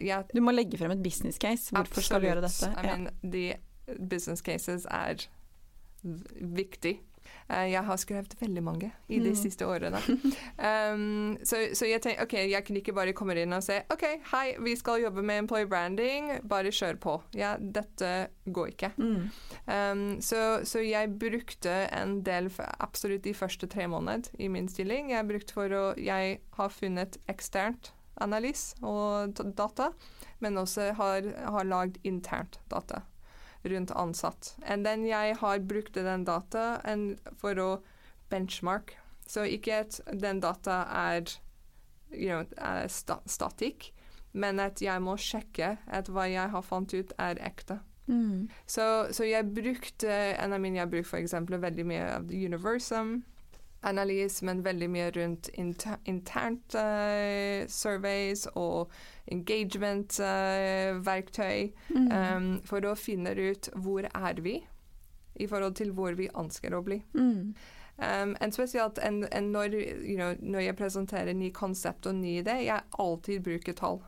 ja, 0.00 0.22
Du 0.34 0.40
må 0.44 0.54
legge 0.54 0.78
frem 0.80 0.94
et 0.94 1.02
business 1.02 1.38
case. 1.38 1.74
Hvorfor 1.74 2.06
skal 2.06 2.22
du 2.22 2.30
gjøre 2.30 2.46
dette? 2.46 2.70
I 2.78 2.86
mean, 2.86 3.10
the 3.22 3.54
business 4.08 4.40
cases 4.40 4.86
er 4.90 5.26
viktig. 6.40 7.00
Uh, 7.50 7.66
jeg 7.66 7.82
har 7.82 7.98
skrevet 7.98 8.34
veldig 8.40 8.62
mange 8.62 8.90
i 9.08 9.18
de 9.18 9.32
mm. 9.32 9.38
siste 9.38 9.66
årene. 9.66 10.00
Um, 10.60 11.38
så, 11.44 11.56
så, 11.74 11.86
jeg 11.88 12.02
tenker 12.04 12.26
OK, 12.26 12.34
jeg 12.50 12.64
kan 12.66 12.76
ikke 12.76 12.92
bare 12.92 13.14
komme 13.16 13.32
inn 13.38 13.54
og 13.56 13.62
si 13.64 13.78
OK, 13.92 14.02
hei, 14.28 14.44
vi 14.60 14.74
skal 14.76 15.00
jobbe 15.00 15.22
med 15.24 15.44
employee 15.44 15.68
branding, 15.70 16.28
bare 16.48 16.72
kjør 16.74 16.98
på. 17.00 17.14
Ja, 17.38 17.54
dette 17.60 18.10
går 18.44 18.74
ikke. 18.74 18.90
Mm. 19.00 19.30
Um, 19.64 20.04
så, 20.20 20.60
så, 20.68 20.82
jeg 20.84 21.14
brukte 21.20 21.72
en 21.96 22.18
del 22.26 22.50
absolutt 22.78 23.24
de 23.24 23.34
første 23.36 23.70
tre 23.72 23.88
månedene 23.88 24.36
i 24.38 24.50
min 24.52 24.68
stilling. 24.68 25.14
Jeg 25.14 25.28
brukte 25.30 25.56
for 25.56 25.76
å 25.76 25.84
Jeg 25.96 26.40
har 26.58 26.74
funnet 26.74 27.16
eksternt 27.30 27.94
analyse 28.20 28.76
og 28.84 29.40
data, 29.56 29.90
men 30.44 30.60
også 30.60 30.92
har, 30.98 31.32
har 31.56 31.68
lagd 31.68 31.98
internt 32.04 32.60
data 32.70 33.04
rundt 33.64 33.92
ansatt. 33.92 34.54
And 34.62 34.86
then 34.86 35.06
jeg 35.06 35.36
har 35.40 35.58
brukt 35.58 35.94
den 35.94 36.24
data 36.24 36.80
for 37.38 37.58
å 37.60 37.70
benchmark. 38.30 38.96
Så 39.26 39.44
ikke 39.46 39.84
at 39.84 40.00
den 40.12 40.40
data 40.40 40.84
er 40.90 41.28
you 42.10 42.30
know, 42.30 42.44
er 42.58 42.88
sta 42.90 43.20
statikk, 43.26 43.92
men 44.32 44.60
at 44.62 44.82
jeg 44.82 45.02
må 45.02 45.16
sjekke 45.18 45.76
at 45.86 46.10
hva 46.10 46.26
jeg 46.30 46.50
har 46.50 46.66
fant 46.66 46.94
ut, 46.94 47.14
er 47.18 47.38
ekte. 47.42 47.80
Mm. 48.10 48.48
Så, 48.66 48.84
så, 49.14 49.24
jeg 49.24 49.52
brukte 49.54 50.10
en 50.10 50.54
av 50.54 50.62
mine 50.62 50.80
jeg 50.80 50.90
brukte 50.90 51.20
f.eks. 51.20 51.36
veldig 51.46 51.84
mye 51.86 52.06
av 52.16 52.32
Universum 52.34 53.20
analyse, 53.82 54.44
men 54.44 54.64
veldig 54.64 54.90
mye 54.92 55.10
rundt 55.16 55.48
inter 55.58 55.96
internt 56.04 56.74
uh, 56.74 57.66
surveys 57.68 58.46
og 58.54 58.90
engagement-verktøy, 59.32 61.72
uh, 61.72 61.96
mm. 61.96 62.08
um, 62.12 62.60
for 62.66 62.84
å 62.84 62.94
finne 62.98 63.30
ut 63.38 63.68
hvor 63.76 64.02
er 64.10 64.40
vi 64.44 64.66
i 65.40 65.46
forhold 65.48 65.74
til 65.78 65.92
hvor 65.96 66.12
vi 66.18 66.28
ønsker 66.36 66.74
å 66.76 66.82
bli. 66.84 67.02
Mm. 67.14 67.54
Um, 68.00 68.36
en 68.40 68.52
spesielt 68.52 68.98
en, 69.04 69.26
en 69.32 69.52
når, 69.52 69.74
you 69.74 70.16
know, 70.16 70.34
når, 70.40 70.60
jeg 70.60 70.76
presenterer 70.76 71.36
ny 71.36 71.50
konsept 71.52 72.06
og 72.08 72.14
ny 72.16 72.38
idé, 72.40 72.62
jeg 72.64 72.86
alltid 72.98 73.42
bruker 73.44 73.76
tall. 73.76 74.00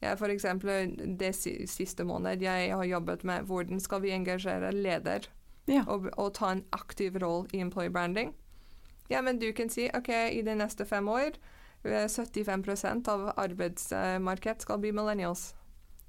Ja, 0.00 0.14
for 0.14 0.30
eksempel 0.30 0.94
det 1.18 1.34
siste 1.34 2.04
måned 2.06 2.42
jeg 2.42 2.70
har 2.70 2.84
jobbet 2.84 3.24
med 3.26 3.48
hvordan 3.50 3.80
skal 3.82 4.02
vi 4.04 4.12
engasjere 4.14 4.70
leder 4.72 5.26
ja. 5.66 5.82
og, 5.86 6.06
og, 6.14 6.30
ta 6.38 6.52
en 6.54 6.62
aktiv 6.72 7.18
rolle 7.18 7.50
i 7.52 7.60
employee 7.60 7.90
branding. 7.90 8.32
Ja, 9.08 9.22
men 9.22 9.38
du 9.38 9.52
kan 9.52 9.70
si 9.72 9.88
OK, 9.94 10.08
i 10.08 10.42
de 10.44 10.54
neste 10.58 10.84
fem 10.88 11.08
år 11.08 11.38
75 11.82 12.84
eh, 12.84 13.14
av 13.14 13.32
arbeidsmarkedet 13.36 14.62
skal 14.62 14.78
bli 14.78 14.92
millennials. 14.92 15.54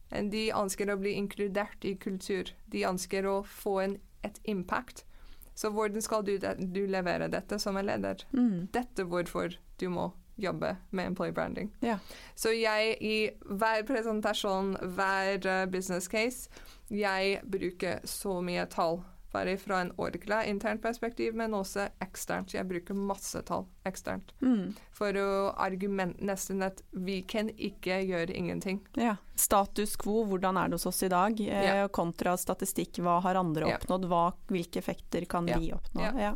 De 0.09 0.49
ønsker 0.55 0.89
å 0.89 0.97
bli 0.97 1.13
inkludert 1.13 1.85
i 1.85 1.93
kultur. 1.95 2.49
De 2.65 2.83
ønsker 2.89 3.27
å 3.29 3.43
få 3.45 3.75
en, 3.83 3.99
et 4.25 4.39
impact. 4.49 5.05
Så 5.53 5.69
hvordan 5.75 6.01
skal 6.01 6.23
du, 6.25 6.37
du 6.39 6.85
levere 6.87 7.27
dette 7.29 7.59
som 7.59 7.77
en 7.77 7.85
leder? 7.85 8.25
Mm. 8.33 8.69
Dette 8.73 9.05
hvorfor 9.05 9.59
du 9.77 9.89
må 9.89 10.09
jobbe 10.39 10.77
med 10.95 11.11
employee 11.11 11.35
branding. 11.35 11.69
Yeah. 11.83 11.99
Så 12.35 12.53
jeg 12.55 12.95
i 13.03 13.29
hver 13.43 13.83
presentasjon, 13.87 14.77
hver 14.95 15.43
uh, 15.43 15.65
business 15.69 16.07
case, 16.07 16.49
jeg 16.89 17.41
bruker 17.43 17.99
så 18.07 18.39
mye 18.41 18.65
tall 18.71 19.01
bare 19.31 19.57
fra 19.57 19.81
en 19.81 19.91
Orkla 20.01 20.43
internt 20.45 20.81
perspektiv, 20.81 21.35
men 21.37 21.53
også 21.53 21.87
eksternt. 22.01 22.53
Jeg 22.53 22.65
bruker 22.69 22.97
masse 22.97 23.41
tall 23.45 23.67
eksternt 23.85 24.33
mm. 24.41 24.73
for 24.95 25.17
å 25.21 25.29
argument 25.61 26.17
nesten 26.25 26.63
at 26.65 26.81
vi 26.91 27.19
kan 27.21 27.51
ikke 27.53 28.01
gjøre 28.07 28.33
ingenting. 28.33 28.81
Ja. 28.97 29.17
Status 29.39 29.95
quo, 30.01 30.23
hvordan 30.27 30.57
er 30.59 30.69
det 30.69 30.79
hos 30.79 30.89
oss 30.89 31.03
i 31.05 31.11
dag, 31.13 31.39
eh, 31.45 31.69
ja. 31.69 31.87
kontra 31.93 32.35
statistikk. 32.37 33.01
Hva 33.05 33.19
har 33.23 33.39
andre 33.39 33.69
oppnådd, 33.75 34.09
hva, 34.09 34.23
hvilke 34.49 34.81
effekter 34.81 35.29
kan 35.29 35.47
ja. 35.47 35.59
vi 35.61 35.71
oppnå? 35.77 36.09
Ja. 36.19 36.33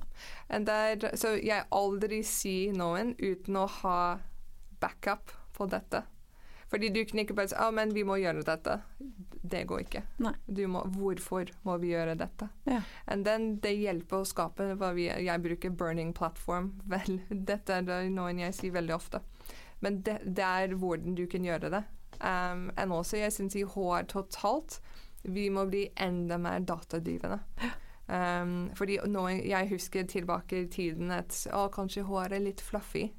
Der, 0.64 1.10
så 1.20 1.34
jeg 1.40 1.66
aldri 1.74 2.22
sier 2.28 2.78
noen 2.78 3.16
uten 3.18 3.58
å 3.58 3.68
ha 3.82 4.00
backup 4.84 5.34
på 5.58 5.68
dette. 5.72 6.06
Fordi 6.74 6.90
du 6.90 7.04
kan 7.06 7.22
ikke 7.22 7.36
bare 7.38 7.52
si 7.52 7.58
ja, 7.58 7.68
men 7.74 7.92
vi 7.94 8.06
må 8.08 8.18
gjøre 8.18 8.46
dette. 8.48 8.80
Det 9.44 9.66
går 9.68 9.82
ikke. 9.84 10.02
Må, 10.72 10.82
hvorfor 10.96 11.50
må 11.68 11.76
vi 11.82 11.92
gjøre 11.92 12.16
dette? 12.16 12.48
Ja. 12.70 12.80
And 13.12 13.28
then 13.28 13.58
det 13.64 13.74
hjelper 13.76 14.24
å 14.24 14.28
skape 14.28 14.70
hva 14.80 14.94
vi, 14.96 15.10
Jeg 15.10 15.44
bruker 15.44 15.74
burning 15.76 16.14
platform. 16.16 16.72
Vel, 16.94 17.20
dette 17.30 17.82
er 17.82 18.08
noe 18.14 18.32
jeg 18.40 18.56
sier 18.56 18.76
veldig 18.76 18.96
ofte. 18.96 19.20
Men 19.84 20.00
det, 20.08 20.22
det 20.24 20.48
er 20.48 20.78
hvordan 20.80 21.18
du 21.20 21.26
kan 21.28 21.44
gjøre 21.44 21.74
det. 21.74 21.84
Um, 22.24 22.70
og 22.88 23.02
også, 23.02 23.20
jeg 23.20 23.36
syns 23.36 23.58
i 23.60 23.66
HR 23.68 24.06
totalt 24.08 24.80
vi 25.24 25.50
må 25.52 25.66
bli 25.68 25.86
enda 26.04 26.38
mer 26.40 26.64
datadrivende. 26.68 27.40
Um, 28.08 28.72
fordi 28.76 28.98
nå, 29.08 29.28
jeg 29.48 29.70
husker 29.70 30.08
tilbake 30.08 30.64
i 30.64 30.70
tiden 30.72 31.12
at 31.16 31.36
å, 31.56 31.70
kanskje 31.72 32.04
HR 32.08 32.36
er 32.36 32.44
litt 32.44 32.64
fluffy. 32.64 33.10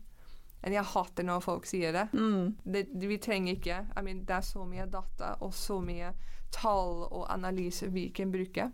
Jeg 0.72 0.86
hater 0.94 1.26
når 1.26 1.42
folk 1.44 1.66
sier 1.68 1.92
det. 1.92 2.06
Mm. 2.12 2.54
det 2.64 2.86
vi 2.94 3.18
trenger 3.20 3.58
ikke 3.58 3.82
I 3.96 4.02
mean, 4.02 4.24
Det 4.24 4.38
er 4.38 4.46
så 4.46 4.64
mye 4.64 4.86
data 4.86 5.34
og 5.44 5.52
så 5.54 5.80
mye 5.84 6.14
tall 6.54 7.04
og 7.10 7.26
analyse 7.34 7.90
vi 7.92 8.08
kan 8.14 8.32
bruke. 8.32 8.70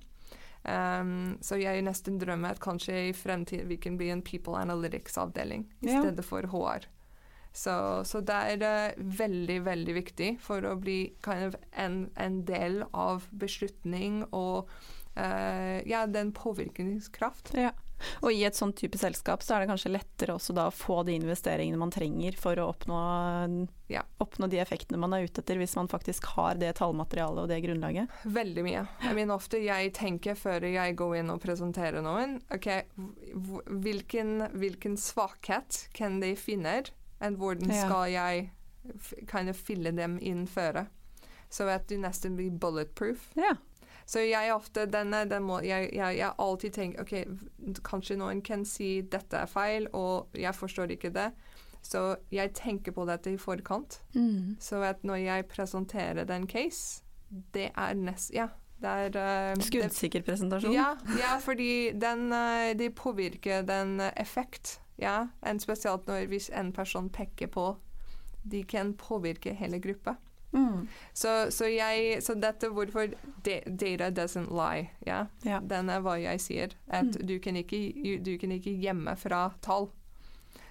Um, 0.60 1.38
så 1.40 1.56
jeg 1.56 1.80
nesten 1.86 2.18
drømmer 2.20 2.52
at 2.52 2.60
kanskje 2.60 3.08
i 3.08 3.12
fremtiden 3.16 3.68
vi 3.70 3.78
kan 3.80 3.96
bli 3.96 4.10
en 4.12 4.22
people 4.22 4.58
analytics-avdeling 4.60 5.64
i 5.80 5.88
ja. 5.88 6.02
stedet 6.02 6.24
for 6.24 6.44
HR. 6.52 6.84
Så, 7.52 8.04
så, 8.04 8.20
det 8.20 8.34
er 8.62 8.94
veldig, 8.96 9.64
veldig 9.66 9.94
viktig 9.96 10.30
for 10.42 10.62
å 10.68 10.76
bli 10.78 11.14
kind 11.24 11.48
of 11.48 11.56
en, 11.72 12.04
en, 12.14 12.44
del 12.46 12.84
av 12.92 13.24
beslutning 13.32 14.22
og 14.30 14.68
uh, 15.16 15.80
ja, 15.88 16.04
den 16.06 16.30
påvirkningskraft. 16.36 17.54
Ja. 17.58 17.72
Og 18.24 18.32
i 18.32 18.44
et 18.46 18.56
sånn 18.56 18.72
type 18.76 18.98
selskap 19.00 19.44
så 19.44 19.56
er 19.56 19.64
det 19.64 19.70
kanskje 19.70 19.92
lettere 19.94 20.36
også 20.36 20.54
da 20.56 20.68
å 20.68 20.74
få 20.74 21.00
de 21.08 21.16
investeringene 21.18 21.80
man 21.80 21.92
trenger 21.94 22.36
for 22.40 22.58
å 22.60 22.68
oppnå, 22.72 23.00
ja. 23.92 24.04
oppnå 24.22 24.48
de 24.50 24.60
effektene 24.62 25.00
man 25.00 25.14
er 25.16 25.26
ute 25.26 25.42
etter, 25.42 25.60
hvis 25.60 25.76
man 25.78 25.90
faktisk 25.90 26.30
har 26.36 26.60
det 26.60 26.74
tallmaterialet 26.80 27.44
og 27.44 27.50
det 27.50 27.60
grunnlaget? 27.64 28.20
Veldig 28.24 28.66
mye. 28.66 28.84
Jeg 29.04 29.18
mener 29.18 29.36
ofte 29.36 29.60
jeg 29.62 29.92
tenker 29.96 30.38
før 30.38 30.68
jeg 30.70 30.96
går 30.98 31.18
inn 31.20 31.34
og 31.34 31.42
presenterer 31.42 32.04
noen, 32.04 32.38
OK, 32.54 32.70
hvilken, 33.86 34.48
hvilken 34.56 34.96
svakhet 35.00 35.84
kan 35.96 36.20
de 36.22 36.34
finne, 36.38 36.80
og 37.20 37.36
hvordan 37.40 37.72
skal 37.74 38.08
jeg 38.12 38.48
kind 39.28 39.52
of 39.52 39.58
fylle 39.60 39.92
dem 39.96 40.16
inn 40.24 40.46
før? 40.48 40.86
Så 41.50 41.66
at 41.68 41.88
du 41.90 41.96
nesten 41.98 42.36
blir 42.38 42.54
bulletproof. 42.62 43.32
Ja. 43.38 43.56
Så 44.10 44.24
jeg 44.26 44.50
ofte 44.50 44.88
denne, 44.90 45.22
den 45.30 45.44
må, 45.46 45.60
jeg, 45.62 45.90
jeg, 45.94 46.16
jeg 46.18 46.34
alltid 46.42 46.74
tenker 46.74 47.04
OK, 47.04 47.12
kanskje 47.86 48.16
noen 48.18 48.40
kan 48.42 48.64
si 48.66 48.96
dette 49.06 49.38
er 49.38 49.50
feil, 49.50 49.86
og 49.94 50.34
jeg 50.34 50.54
forstår 50.56 50.96
ikke 50.96 51.12
det. 51.14 51.28
Så 51.86 52.16
jeg 52.34 52.50
tenker 52.58 52.92
på 52.96 53.06
dette 53.08 53.30
i 53.30 53.38
forkant. 53.40 54.00
Mm. 54.14 54.56
Så 54.60 54.82
at 54.84 55.04
når 55.06 55.22
jeg 55.22 55.46
presenterer 55.52 56.26
den 56.26 56.48
case, 56.50 57.04
det 57.54 57.70
er 57.76 57.94
nest... 57.94 58.34
Ja. 58.34 58.50
Det 58.80 58.88
er 58.88 59.16
uh, 59.52 59.60
Skuddsikker 59.60 60.22
presentasjon? 60.24 60.72
Ja, 60.72 60.94
ja 61.20 61.34
fordi 61.44 61.92
den, 61.92 62.30
uh, 62.32 62.70
de 62.72 62.88
påvirker 62.90 63.60
den 63.68 64.00
effekt. 64.16 64.78
Ja, 64.96 65.26
en 65.46 65.60
spesielt 65.60 66.08
når 66.08 66.30
hvis 66.32 66.48
en 66.56 66.72
person 66.72 67.10
peker 67.12 67.52
på 67.52 67.74
De 68.42 68.62
kan 68.64 68.94
påvirke 68.96 69.52
hele 69.54 69.78
gruppa. 69.84 70.16
Mm. 70.52 70.88
Så, 71.12 71.50
så, 71.50 71.68
jeg, 71.70 72.22
så, 72.22 72.34
dette 72.34 72.72
hvorfor 72.74 73.12
data 73.44 74.10
doesn't 74.10 74.50
lie, 74.50 74.90
ja? 75.06 75.26
ja. 75.46 75.60
Den 75.62 75.90
er 75.92 76.02
hva 76.04 76.16
jeg 76.20 76.42
sier. 76.42 76.74
At 76.88 77.14
mm. 77.14 77.22
du, 77.26 77.38
kan 77.42 77.58
ikke, 77.60 77.80
du 78.24 78.36
kan 78.40 78.54
ikke 78.56 78.74
gjemme 78.82 79.16
fra 79.20 79.48
tall. 79.64 79.90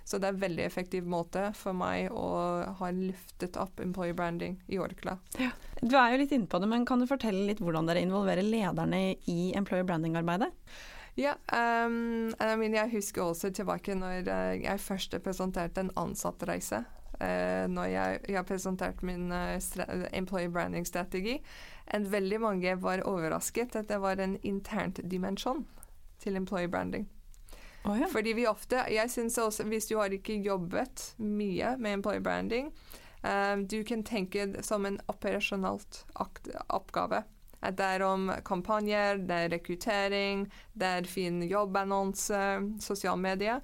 Så 0.09 0.17
det 0.17 0.25
er 0.25 0.33
en 0.33 0.41
veldig 0.41 0.63
effektiv 0.65 1.05
måte 1.05 1.43
for 1.53 1.77
meg 1.77 2.07
å 2.09 2.29
ha 2.79 2.88
luftet 2.98 3.59
opp 3.62 3.77
employee 3.83 4.15
branding 4.17 4.55
i 4.65 4.79
Orkla. 4.81 5.19
Ja. 5.38 5.51
Du 5.83 5.93
er 6.00 6.15
jo 6.15 6.24
litt 6.24 6.33
inne 6.33 6.50
på 6.50 6.57
det, 6.59 6.69
men 6.71 6.88
kan 6.89 7.00
du 7.00 7.05
fortelle 7.07 7.45
litt 7.45 7.62
hvordan 7.62 7.86
dere 7.86 8.01
involverer 8.01 8.41
lederne 8.41 9.03
i 9.29 9.51
employee 9.57 9.86
branding-arbeidet? 9.86 10.50
Ja, 11.19 11.36
um, 11.86 12.31
I 12.41 12.55
mean, 12.57 12.74
jeg 12.74 12.89
husker 12.93 13.27
også 13.27 13.51
tilbake 13.53 13.93
når 13.98 14.25
uh, 14.29 14.55
jeg 14.57 14.81
først 14.81 15.13
presenterte 15.21 15.83
en 15.83 15.93
ansattreise 16.00 16.81
uh, 17.21 17.65
når 17.69 17.91
jeg, 17.91 18.19
jeg 18.27 18.38
har 18.38 18.47
presentert 18.47 19.03
min 19.03 19.31
uh, 19.31 19.57
employee 20.13 20.49
branding-strategi. 20.49 21.39
veldig 21.93 22.41
mange 22.41 22.75
var 22.81 23.03
overrasket 23.05 23.75
at 23.75 23.89
det 23.89 24.01
var 24.01 24.19
en 24.19 24.38
internt 24.43 24.99
dimensjon 25.03 25.65
til 26.19 26.35
employee 26.35 26.67
branding. 26.67 27.09
Oh, 27.85 27.99
ja. 27.99 28.05
Fordi 28.11 28.33
vi 28.33 28.47
ofte 28.47 28.83
Jeg 28.91 29.11
synes 29.11 29.38
også, 29.38 29.63
hvis 29.63 29.88
du 29.88 29.97
har 29.97 30.11
ikke 30.11 30.35
jobbet 30.43 31.15
mye 31.17 31.77
med 31.77 31.93
employee 31.93 32.21
branding, 32.21 32.73
um, 33.23 33.67
du 33.67 33.83
kan 33.83 34.03
tenke 34.03 34.45
det 34.45 34.65
som 34.65 34.85
en 34.85 34.99
operasjonalt 35.07 36.05
oppgave. 36.69 37.23
At 37.61 37.77
det 37.77 37.85
er 37.85 38.03
om 38.03 38.31
kampanjer, 38.45 39.17
det 39.27 39.35
er 39.35 39.49
rekruttering, 39.51 40.45
det 40.73 40.88
er 40.88 41.07
fin 41.07 41.41
jobbannonse, 41.43 42.39
sosiale 42.79 43.19
medier. 43.19 43.59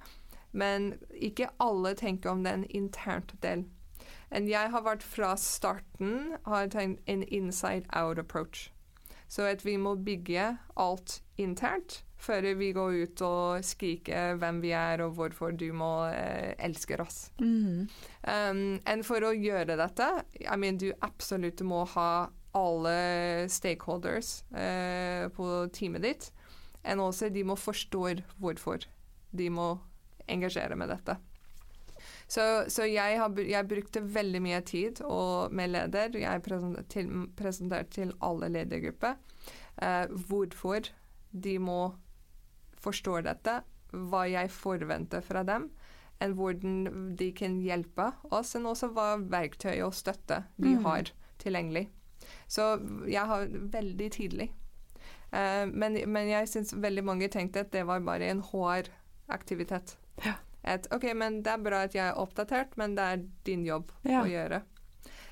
Men 0.52 0.94
ikke 1.10 1.50
alle 1.60 1.94
tenker 1.94 2.30
om 2.30 2.44
den 2.44 2.64
internt 2.70 3.34
del. 3.42 3.64
Men 4.30 4.48
jeg 4.50 4.70
har 4.72 4.82
vært 4.82 5.04
fra 5.06 5.34
starten 5.38 6.34
har 6.46 6.70
tenkt 6.72 7.02
en 7.06 7.22
inside 7.22 7.86
out 7.94 8.18
approach. 8.18 8.70
Så 9.28 9.42
at 9.42 9.64
vi 9.66 9.76
må 9.76 9.94
bygge 9.94 10.56
alt 10.78 11.20
internt 11.38 12.02
før 12.16 12.46
vi 12.56 12.70
går 12.72 12.94
ut 13.02 13.22
og 13.26 13.64
skriker 13.66 14.38
hvem 14.40 14.60
vi 14.62 14.72
er 14.76 15.02
og 15.04 15.16
hvorfor 15.18 15.52
du 15.52 15.68
må 15.76 16.06
eh, 16.08 16.54
elske 16.62 16.96
oss. 17.02 17.30
Mm. 17.40 17.86
Um, 18.22 18.62
enn 18.86 19.04
for 19.06 19.26
å 19.26 19.34
gjøre 19.36 19.76
dette, 19.78 20.08
I 20.40 20.56
mean, 20.56 20.78
du 20.80 20.92
absolutt 21.04 21.60
må 21.66 21.84
ha 21.96 22.28
alle 22.56 22.96
stakeholders 23.52 24.40
eh, 24.56 25.26
på 25.36 25.50
teamet 25.76 26.06
ditt. 26.06 26.30
Og 26.86 27.08
også 27.10 27.28
de 27.34 27.42
må 27.44 27.56
forstå 27.58 28.02
hvorfor 28.38 28.86
de 29.36 29.50
må 29.50 29.74
engasjere 30.28 30.76
med 30.78 30.90
dette. 30.92 31.16
Så, 32.28 32.42
så 32.68 32.84
jeg, 32.88 33.18
har, 33.20 33.38
jeg, 33.38 33.68
brukte 33.68 34.02
veldig 34.02 34.40
mye 34.42 34.60
tid 34.66 35.00
med 35.54 35.72
leder. 35.72 36.18
Jeg 36.20 36.42
presenterte 36.42 36.88
til, 36.92 37.12
presentert 37.38 37.90
til 37.94 38.12
alle 38.24 38.50
ledergrupper 38.52 39.14
eh, 39.82 40.06
hvorfor 40.28 40.90
de 41.30 41.56
må 41.62 41.80
forstå 42.82 43.20
dette, 43.26 43.60
hva 44.10 44.26
jeg 44.28 44.50
forventer 44.52 45.22
fra 45.24 45.42
dem, 45.46 45.70
enn 46.22 46.34
hvordan 46.36 47.14
de 47.18 47.30
kan 47.36 47.58
hjelpe 47.60 48.10
oss, 48.34 48.54
og 48.58 48.72
også 48.72 48.90
hva 48.94 49.08
verktøy 49.20 49.80
og 49.84 49.94
støtte 49.96 50.42
de 50.56 50.76
mm. 50.76 50.84
har 50.86 51.12
tilgjengelig. 51.42 51.86
Så 52.48 52.76
jeg 53.06 53.26
har 53.28 53.50
veldig 53.50 54.08
tidlig. 54.12 54.48
Eh, 55.32 55.66
men, 55.70 55.98
men, 56.06 56.30
jeg 56.30 56.50
syns 56.50 56.74
veldig 56.74 57.04
mange 57.04 57.30
tenkte 57.32 57.66
at 57.66 57.72
det 57.74 57.86
var 57.86 58.04
bare 58.06 58.30
en 58.30 58.42
HR-aktivitet. 58.42 59.96
Ja. 60.24 60.38
At 60.66 60.88
OK, 60.94 61.04
men 61.14 61.42
det 61.46 61.52
er 61.52 61.62
bra 61.62 61.84
at 61.86 61.94
jeg 61.94 62.08
er 62.08 62.18
oppdatert, 62.18 62.74
men 62.80 62.96
det 62.96 63.04
er 63.04 63.22
din 63.46 63.62
jobb 63.66 63.92
ja. 64.02 64.24
å 64.24 64.26
gjøre. 64.26 64.64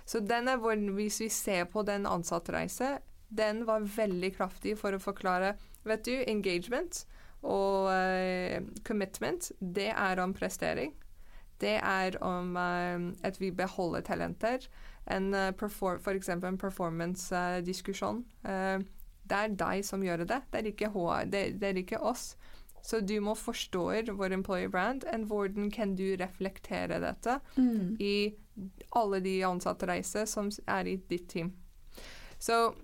Så 0.07 0.21
denne, 0.21 0.59
hvis 0.95 1.21
vi 1.23 1.29
ser 1.33 1.65
på 1.73 1.83
den 1.83 2.07
ansattreise, 2.07 2.99
den 3.29 3.65
var 3.67 3.87
veldig 3.97 4.35
kraftig 4.37 4.77
for 4.79 4.95
å 4.95 5.03
forklare 5.03 5.57
Vet 5.85 6.07
du, 6.07 6.15
engagement 6.31 7.03
og 7.45 7.91
uh, 7.93 8.57
commitment, 8.89 9.51
det 9.61 9.91
er 9.93 10.21
om 10.23 10.33
prestering. 10.33 10.95
Det 11.61 11.75
er 11.77 12.17
om 12.25 12.55
uh, 12.57 13.11
at 13.21 13.37
vi 13.37 13.51
beholder 13.53 14.01
talenter. 14.01 14.65
En, 15.05 15.29
uh, 15.37 15.51
perform, 15.53 16.01
for 16.01 16.17
eksempel 16.17 16.55
en 16.55 16.59
performance-diskusjon. 16.59 18.25
det 19.25 19.37
er 19.43 19.53
deg 19.61 19.85
som 19.85 20.03
gjør 20.05 20.25
det, 20.25 20.41
det 20.53 20.63
er 20.63 20.71
ikke, 20.73 20.89
HR, 20.97 21.29
det, 21.29 21.45
det 21.61 21.69
er 21.69 21.83
ikke 21.85 22.01
oss. 22.01 22.35
Så 22.85 23.01
du 23.01 23.17
må 23.25 23.33
forstå 23.39 23.85
vår 24.13 24.35
employer 24.37 24.69
brand, 24.69 25.07
og 25.09 25.29
hvordan 25.31 25.71
kan 25.73 25.95
du 25.97 26.05
reflektere 26.21 27.01
dette 27.01 27.39
mm. 27.57 27.97
i 27.99 28.35
alle 28.93 29.21
de 29.25 29.39
ansatte 29.47 29.89
reiser 29.89 30.29
som 30.29 30.51
er 30.69 30.91
i 30.91 30.99
ditt 31.09 31.31
team. 31.33 31.55
Så 32.39 32.75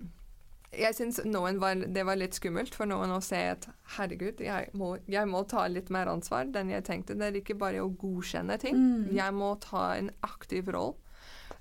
jeg 0.71 0.95
syns 0.95 1.19
det 1.21 2.05
var 2.07 2.17
litt 2.17 2.37
skummelt 2.37 2.75
for 2.75 2.89
noen 2.89 3.11
å 3.11 3.21
se 3.23 3.39
at 3.53 3.67
herregud, 3.97 4.41
jeg 4.41 4.71
må, 4.73 4.95
jeg 5.11 5.27
må, 5.27 5.43
ta 5.43 5.67
litt 5.67 5.91
mer 5.91 6.09
ansvar 6.09 6.47
enn 6.47 6.71
jeg 6.71 6.87
tenkte. 6.87 7.17
Det 7.19 7.27
er 7.27 7.39
ikke 7.41 7.59
bare 7.59 7.83
å 7.83 7.91
godkjenne 7.91 8.57
ting. 8.61 8.79
Mm. 8.79 9.07
Jeg 9.15 9.37
må 9.37 9.53
ta 9.61 9.91
en 9.99 10.11
aktiv 10.25 10.71
rolle. 10.71 10.97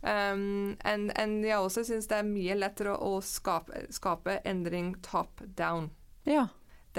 Um, 0.01 0.79
and, 0.81 1.11
and 1.21 1.45
jeg 1.45 1.61
også 1.61 1.83
syns 1.85 2.07
det 2.09 2.23
er 2.23 2.25
mye 2.25 2.55
lettere 2.57 2.95
å 2.97 3.19
skape, 3.21 3.83
skape 3.93 4.39
endring 4.49 4.95
top 5.05 5.43
down 5.59 5.91
ja. 6.25 6.47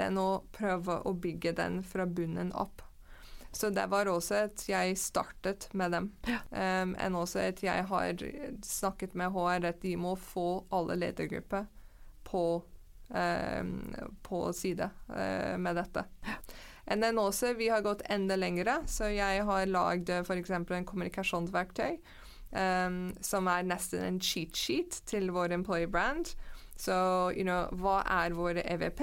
Enn 0.00 0.18
å 0.20 0.44
prøve 0.54 1.00
å 1.04 1.12
bygge 1.12 1.52
den 1.58 1.82
fra 1.84 2.06
bunnen 2.06 2.52
opp. 2.52 2.82
Så 3.52 3.68
det 3.70 3.84
var 3.92 4.08
også 4.08 4.46
at 4.46 4.64
jeg 4.68 4.96
startet 4.96 5.68
med 5.76 5.92
dem. 5.92 6.08
Ja. 6.24 6.40
Um, 6.82 6.94
enn 6.96 7.16
også 7.18 7.42
at 7.44 7.60
jeg 7.62 7.84
har 7.90 8.24
snakket 8.64 9.14
med 9.18 9.34
HR 9.34 9.68
at 9.68 9.82
de 9.82 9.92
må 10.00 10.14
få 10.16 10.64
alle 10.72 10.96
ledergrupper 10.96 11.68
på, 12.24 12.44
um, 13.12 13.74
på 14.24 14.42
side 14.56 14.88
uh, 15.12 15.58
med 15.60 15.76
dette. 15.76 16.06
And 16.86 17.04
then 17.04 17.18
også, 17.18 17.52
vi 17.54 17.68
har 17.68 17.84
gått 17.84 18.02
enda 18.10 18.36
lengre, 18.36 18.80
så 18.86 19.12
jeg 19.12 19.44
har 19.44 19.68
lagd 19.68 20.10
f.eks. 20.10 20.50
en 20.50 20.88
kommunikasjonsverktøy 20.88 22.00
um, 22.56 23.12
som 23.20 23.46
er 23.52 23.68
nesten 23.68 24.02
en 24.06 24.20
cheat 24.20 24.56
sheet 24.56 25.02
til 25.06 25.30
vår 25.34 25.54
employee 25.60 25.90
brand. 25.90 26.32
Så 26.82 26.94
you 27.36 27.44
know, 27.46 27.68
hva 27.78 28.00
er 28.10 28.34
vår 28.34 28.62
EVP, 28.64 29.02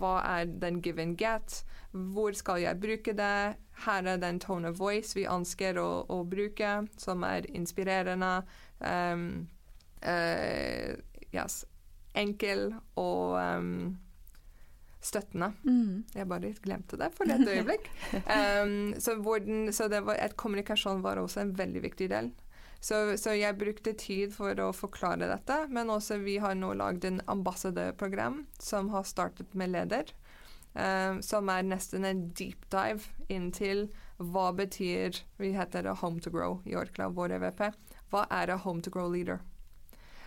hva 0.00 0.16
er 0.26 0.50
den 0.62 0.80
give 0.82 1.02
and 1.02 1.14
get, 1.20 1.60
hvor 1.92 2.34
skal 2.34 2.64
jeg 2.64 2.80
bruke 2.82 3.14
det, 3.14 3.56
her 3.86 4.08
er 4.08 4.18
den 4.18 4.40
tone 4.42 4.72
of 4.72 4.80
voice 4.80 5.14
vi 5.14 5.28
ønsker 5.30 5.78
å, 5.78 6.02
å 6.10 6.22
bruke, 6.26 6.80
som 6.98 7.22
er 7.28 7.46
inspirerende. 7.54 8.40
Um, 8.82 9.28
uh, 10.02 10.98
yes 11.30 11.62
enkel 12.14 12.70
og 13.00 13.36
um, 13.40 13.98
støttende. 15.02 15.52
Mm. 15.64 16.04
Jeg 16.14 16.28
bare 16.28 16.54
glemte 16.62 16.98
det 17.00 17.10
for 17.16 17.30
et 17.30 17.48
øyeblikk. 17.48 17.88
um, 18.62 18.94
så, 18.98 19.16
den, 19.44 19.72
så 19.72 19.88
var, 19.92 20.16
et 20.18 20.36
kommunikasjon 20.36 21.02
var 21.02 21.20
også 21.22 21.42
en 21.42 21.58
veldig 21.58 21.82
viktig 21.88 22.10
del. 22.12 22.32
Så, 22.82 23.16
så, 23.16 23.36
jeg 23.38 23.58
brukte 23.60 23.92
tid 23.94 24.32
for 24.34 24.58
å 24.58 24.72
forklare 24.74 25.28
dette, 25.30 25.58
men 25.70 25.90
også 25.92 26.18
vi 26.18 26.40
har 26.42 26.56
nå 26.58 26.72
lagd 26.74 27.04
en 27.06 27.20
ambassadørprogram 27.30 28.40
som 28.58 28.90
har 28.90 29.06
startet 29.06 29.54
med 29.54 29.70
leder. 29.76 30.10
Um, 30.72 31.20
som 31.22 31.50
er 31.52 31.66
nesten 31.68 32.06
en 32.08 32.24
deep 32.32 32.64
dive 32.72 33.04
inntil 33.28 33.90
hva 34.16 34.46
betyr 34.56 35.18
Vi 35.36 35.50
heter 35.52 35.84
det 35.84 35.98
Home 36.00 36.22
to 36.24 36.30
Grow 36.32 36.62
i 36.64 36.72
Orkla, 36.80 37.10
vår 37.12 37.36
EVP. 37.36 37.60
Hva 38.10 38.24
er 38.32 38.48
det 38.48 38.62
Home 38.64 38.80
to 38.82 38.90
Grow 38.90 39.12
leader? 39.12 39.42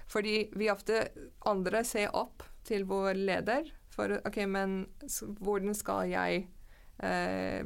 Fordi 0.08 0.52
vi 0.54 0.70
ofte 0.70 1.08
andre 1.50 1.82
ser 1.84 2.13
opp 2.15 2.46
til 2.63 2.86
vår 2.86 3.18
leder 3.18 3.72
for 3.89 4.20
OK, 4.22 4.44
men 4.48 4.86
hvordan 5.41 5.74
skal 5.76 6.12
jeg 6.13 6.46
uh, 7.02 7.65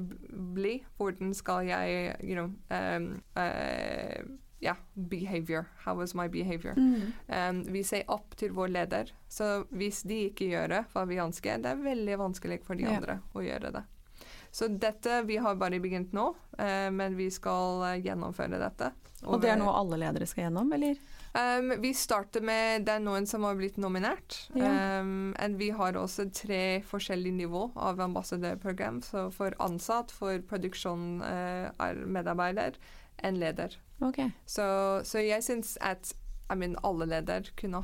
bli? 0.55 0.79
Hvordan 0.97 1.33
skal 1.35 1.67
jeg 1.67 2.15
you 2.23 2.39
know, 2.39 2.53
um, 2.71 3.19
uh, 3.35 4.23
yeah, 4.59 4.75
behavior. 4.93 5.65
How 5.85 5.95
was 5.95 6.15
my 6.15 6.27
behavior? 6.27 6.73
Mm. 6.73 7.13
Um, 7.27 7.73
vi 7.73 7.83
ser 7.83 8.03
opp 8.07 8.35
til 8.35 8.51
vår 8.51 8.67
leder. 8.67 9.13
Så 9.27 9.63
hvis 9.69 10.01
de 10.07 10.25
ikke 10.29 10.45
gjør 10.51 10.67
det 10.73 10.83
hva 10.93 11.05
vi 11.09 11.19
ønsker, 11.21 11.57
det 11.63 11.71
er 11.71 11.83
veldig 11.83 12.19
vanskelig 12.19 12.59
for 12.65 12.75
de 12.79 12.83
yeah. 12.87 12.97
andre 12.97 13.19
å 13.33 13.41
gjøre 13.45 13.69
det. 13.79 13.83
Så 14.51 14.67
dette 14.67 15.21
Vi 15.29 15.37
har 15.37 15.55
bare 15.55 15.79
begynt 15.79 16.13
nå, 16.13 16.35
uh, 16.59 16.89
men 16.91 17.17
vi 17.17 17.31
skal 17.31 17.83
uh, 17.85 18.01
gjennomføre 18.01 18.59
dette. 18.59 18.91
Og 19.27 19.41
det 19.43 19.49
er 19.51 19.57
noe 19.59 19.73
alle 19.75 19.97
ledere 19.99 20.25
skal 20.27 20.43
gjennom, 20.47 20.73
eller? 20.73 20.95
Um, 21.29 21.81
vi 21.83 21.93
starter 21.93 22.41
med 22.41 22.85
Det 22.87 22.93
er 22.95 22.99
noen 23.03 23.27
som 23.29 23.43
har 23.45 23.55
blitt 23.59 23.77
nominert. 23.77 24.49
Ja. 24.57 25.01
Um, 25.03 25.35
vi 25.59 25.69
har 25.75 25.97
også 25.99 26.29
tre 26.33 26.81
forskjellige 26.87 27.35
nivå 27.43 27.71
av 27.75 27.99
ambassadørprogram. 28.01 29.01
Så 29.05 29.31
for 29.35 29.53
ansatt, 29.61 30.11
for 30.15 30.39
produksjonsmedarbeider, 30.49 32.73
uh, 32.73 32.79
en 33.29 33.39
leder. 33.39 33.77
Okay. 34.01 34.31
Så, 34.45 34.65
så, 35.03 35.19
jeg 35.23 35.43
syns 35.43 35.77
at 35.81 36.13
I 36.49 36.55
mean, 36.55 36.75
alle 36.83 37.05
ledere 37.05 37.51
kunne, 37.59 37.81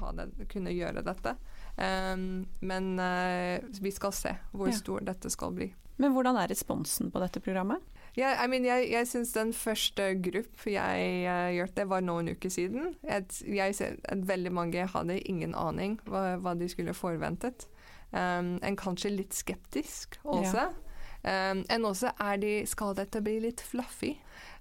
kunne, 0.49 0.73
gjøre 0.73 1.03
dette. 1.05 1.35
Um, 1.77 2.45
men 2.65 2.95
uh, 2.99 3.59
vi 3.81 3.91
skal 3.91 4.13
se 4.15 4.31
hvor 4.55 4.71
ja. 4.71 4.77
stor 4.77 5.03
dette 5.05 5.29
skal 5.29 5.53
bli. 5.53 5.67
Men 6.01 6.15
hvordan 6.15 6.39
er 6.39 6.49
responsen 6.49 7.11
på 7.11 7.21
dette 7.21 7.39
programmet? 7.43 7.83
Yeah, 8.17 8.39
I 8.39 8.47
mean, 8.47 8.63
jeg 8.65 8.87
jeg 8.91 9.07
syns 9.07 9.33
den 9.35 9.51
første 9.53 10.13
gruppen 10.23 10.73
jeg 10.73 11.27
uh, 11.27 11.51
gjorde, 11.55 11.75
det 11.75 11.87
var 11.91 12.01
noen 12.01 12.31
uker 12.31 12.49
siden. 12.49 12.95
At, 13.03 13.41
jeg 13.45 13.75
at 14.03 14.27
veldig 14.27 14.51
mange 14.51 14.87
hadde 14.87 15.19
ingen 15.19 15.55
aning 15.55 15.99
hva, 16.07 16.37
hva 16.39 16.55
de 16.55 16.69
skulle 16.71 16.95
forventet. 16.95 17.67
Um, 18.15 18.55
en 18.63 18.77
kanskje 18.79 19.11
litt 19.11 19.35
skeptisk 19.35 20.17
også. 20.23 20.69
Ja. 20.69 20.84
Um, 21.25 21.63
enn 21.73 21.87
også 21.87 22.11
er 22.21 22.37
de 22.37 22.49
Skal 22.69 22.93
dette 22.99 23.17
bli 23.25 23.39
litt 23.41 23.63
fluffy? 23.65 24.11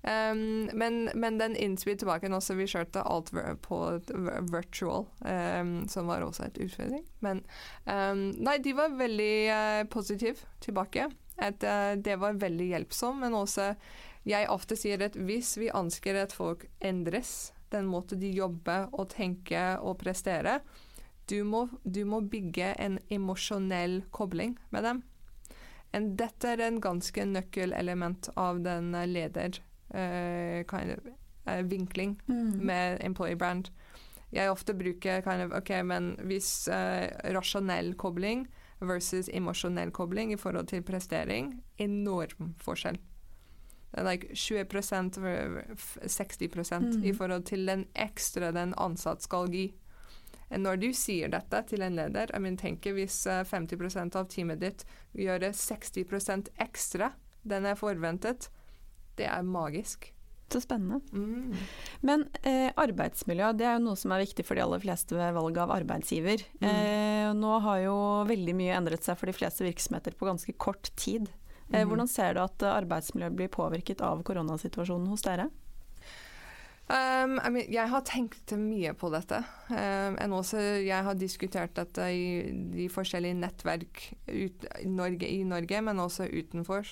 Um, 0.05 0.71
men, 0.73 1.11
men, 1.13 1.37
den 1.41 1.57
innspill 1.61 1.99
tilbake 2.01 2.31
også, 2.33 2.57
vi 2.57 2.69
kjørte 2.69 3.03
alt 3.05 3.33
på 3.65 3.81
virtual, 4.53 5.05
um, 5.25 5.75
som 5.89 6.09
var 6.09 6.25
også 6.25 6.47
et 6.49 6.63
utfordring. 6.65 7.05
Men 7.25 7.45
nei, 7.85 8.57
de 8.65 8.75
var 8.77 8.97
veldig 8.97 9.37
uh, 9.51 9.85
positive 9.93 10.49
tilbake. 10.65 11.09
At 11.37 11.65
uh, 11.67 11.95
det 11.99 12.17
var 12.21 12.41
veldig 12.41 12.71
hjelpsom, 12.73 13.21
Men 13.25 13.35
også 13.35 13.75
jeg 14.25 14.49
ofte 14.49 14.77
sier 14.79 15.03
at 15.05 15.17
hvis 15.21 15.57
vi 15.61 15.73
ønsker 15.75 16.17
at 16.17 16.33
folk 16.33 16.65
endres, 16.81 17.53
den 17.75 17.89
måten 17.91 18.21
de 18.23 18.31
jobber 18.33 18.89
og 18.93 19.11
tenker 19.13 19.83
og 19.85 19.99
presterer, 20.01 20.63
du 21.29 21.43
må, 21.45 21.67
du 21.85 22.05
må 22.09 22.21
bygge 22.21 22.75
en 22.81 22.99
emosjonell 23.13 24.03
kobling 24.13 24.57
med 24.73 24.85
dem. 24.85 25.03
Dette 25.95 26.55
er 26.55 26.63
en 26.65 26.81
ganske 26.83 27.25
nøkkelelement 27.29 28.33
av 28.41 28.61
den 28.65 28.91
leder 29.13 29.61
uh, 29.95 30.65
kind 30.67 30.97
of, 30.97 31.07
uh, 31.47 31.63
vinkling 31.71 32.17
mm. 32.27 32.59
med 32.67 32.99
employee 33.05 33.39
brand. 33.39 33.71
Jeg 34.35 34.51
ofte 34.51 34.75
bruker 34.75 35.23
kind 35.23 35.45
of, 35.45 35.55
OK, 35.55 35.71
men 35.87 36.15
hvis 36.27 36.67
uh, 36.67 37.07
rasjonell 37.37 37.95
kobling 37.95 38.49
versus 38.81 39.31
emosjonell 39.33 39.91
kobling 39.91 40.33
i 40.33 40.37
forhold 40.37 40.67
til 40.67 40.83
prestering. 40.83 41.53
Enorm 41.79 42.55
forskjell. 42.63 42.99
Det 43.95 44.03
er 44.03 44.11
like 44.11 44.35
20 44.35 44.65
60 46.07 46.73
mm. 46.81 47.05
i 47.05 47.13
forhold 47.13 47.45
til 47.47 47.67
den 47.67 47.87
ekstra 47.95 48.51
den 48.51 48.75
ansatt 48.77 49.23
skal 49.23 49.51
gi. 49.53 49.69
Når 50.59 50.81
du 50.81 50.89
sier 50.97 51.29
dette 51.33 51.63
til 51.71 51.83
en 51.83 51.97
leder, 51.99 52.31
jeg 52.33 52.43
mener, 52.45 52.61
tenker 52.61 52.95
hvis 52.97 53.27
eh, 53.31 53.45
50% 53.49 54.17
av 54.21 54.29
teamet 54.33 54.61
ditt 54.61 54.85
gjør 55.15 55.49
60% 55.51 56.51
ekstra 56.65 57.13
den 57.45 57.67
er 57.69 57.77
forventet, 57.77 58.49
det 59.19 59.27
er 59.29 59.43
magisk. 59.45 60.11
Så 60.53 60.61
spennende. 60.63 61.01
Mm. 61.13 61.55
Men 62.07 62.27
eh, 62.43 62.71
arbeidsmiljø 62.79 63.51
det 63.59 63.67
er 63.67 63.79
jo 63.79 63.85
noe 63.87 63.99
som 63.99 64.13
er 64.15 64.23
viktig 64.23 64.45
for 64.47 64.57
de 64.57 64.63
aller 64.65 64.83
fleste 64.83 65.17
ved 65.17 65.33
valg 65.37 65.59
av 65.59 65.73
arbeidsgiver. 65.75 66.45
Mm. 66.61 66.69
Eh, 66.69 67.31
nå 67.37 67.55
har 67.65 67.81
jo 67.85 67.97
veldig 68.29 68.55
mye 68.57 68.77
endret 68.77 69.05
seg 69.05 69.19
for 69.19 69.29
de 69.31 69.37
fleste 69.37 69.65
virksomheter 69.67 70.17
på 70.17 70.29
ganske 70.29 70.55
kort 70.61 70.93
tid. 71.01 71.29
Eh, 71.73 71.81
Mhm. 71.81 71.89
Hvordan 71.89 72.09
ser 72.13 72.35
du 72.37 72.41
at 72.45 72.63
eh, 72.63 72.75
arbeidsmiljøet 72.77 73.37
blir 73.37 73.49
påvirket 73.49 74.01
av 74.05 74.23
koronasituasjonen 74.23 75.09
hos 75.09 75.23
dere? 75.25 75.49
Um, 76.85 77.39
I 77.41 77.49
mean, 77.49 77.71
jeg 77.73 77.89
har 77.89 78.03
tenkt 78.05 78.53
mye 78.61 78.93
på 78.99 79.09
dette. 79.13 79.39
Um, 79.71 80.19
og 80.27 80.43
også 80.43 80.61
jeg 80.85 81.07
har 81.07 81.17
diskutert 81.17 81.73
dette 81.79 82.09
i 82.13 82.27
de 82.75 82.91
forskjellige 82.93 83.39
nettverk 83.39 84.03
ut, 84.29 84.67
i, 84.83 84.91
Norge, 84.93 85.29
i 85.29 85.47
Norge, 85.49 85.81
men 85.87 86.03
også 86.05 86.29
utenfor. 86.29 86.91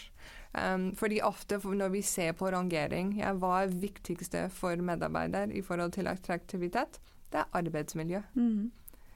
Um, 0.56 0.90
fordi 0.96 1.20
ofte 1.24 1.60
når 1.60 1.92
vi 1.92 2.02
ser 2.08 2.32
på 2.36 2.48
rangering, 2.52 3.18
ja, 3.20 3.34
hva 3.36 3.62
er 3.62 3.76
viktigste 3.82 4.46
for 4.52 4.80
medarbeider 4.80 5.52
i 5.52 5.60
forhold 5.64 5.92
til 5.98 6.08
attraktivitet? 6.08 6.96
Det 7.32 7.42
er 7.42 7.60
arbeidsmiljø. 7.60 8.24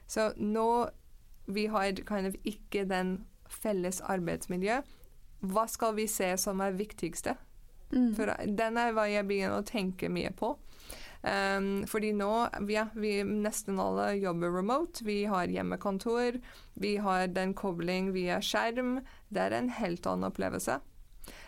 Så 0.07 0.31
nå 0.37 0.69
vi 1.47 1.65
har 1.71 1.91
kind 2.05 2.27
of 2.27 2.35
ikke 2.43 2.85
den 2.85 3.25
felles 3.49 4.01
arbeidsmiljø, 4.01 4.81
hva 5.47 5.67
skal 5.69 5.95
vi 5.95 6.07
se 6.11 6.31
som 6.41 6.61
er 6.65 6.75
viktigste? 6.77 7.37
Mm. 7.93 8.13
For 8.17 8.31
den 8.59 8.79
er 8.79 8.95
hva 8.95 9.07
jeg 9.09 9.27
begynner 9.27 9.61
å 9.61 9.67
tenke 9.67 10.09
mye 10.11 10.33
på. 10.35 10.55
Um, 11.27 11.81
fordi 11.89 12.11
nå, 12.15 12.31
ja, 12.69 12.85
vi 12.95 13.19
nesten 13.25 13.79
alle 13.81 14.11
jobber 14.19 14.53
remote. 14.53 15.03
Vi 15.07 15.23
har 15.25 15.49
hjemmekontor, 15.51 16.37
vi 16.73 16.97
har 17.03 17.27
den 17.27 17.55
kobling 17.57 18.13
via 18.15 18.39
skjerm. 18.43 18.99
Det 19.29 19.47
er 19.47 19.57
en 19.57 19.71
helt 19.79 20.07
annen 20.07 20.29
opplevelse. 20.29 20.79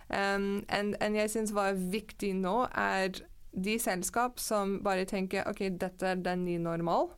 Um, 0.09 0.65
en, 0.73 0.95
en 0.99 1.15
jeg 1.15 1.31
syns 1.35 1.53
var 1.55 1.77
viktig 1.77 2.33
nå, 2.41 2.63
er 2.73 3.21
de 3.53 3.77
selskap 3.81 4.39
som 4.41 4.79
bare 4.85 5.07
tenker 5.09 5.47
OK, 5.49 5.63
dette 5.81 6.13
er 6.15 6.21
den 6.25 6.45
nye 6.47 6.61
normal. 6.61 7.11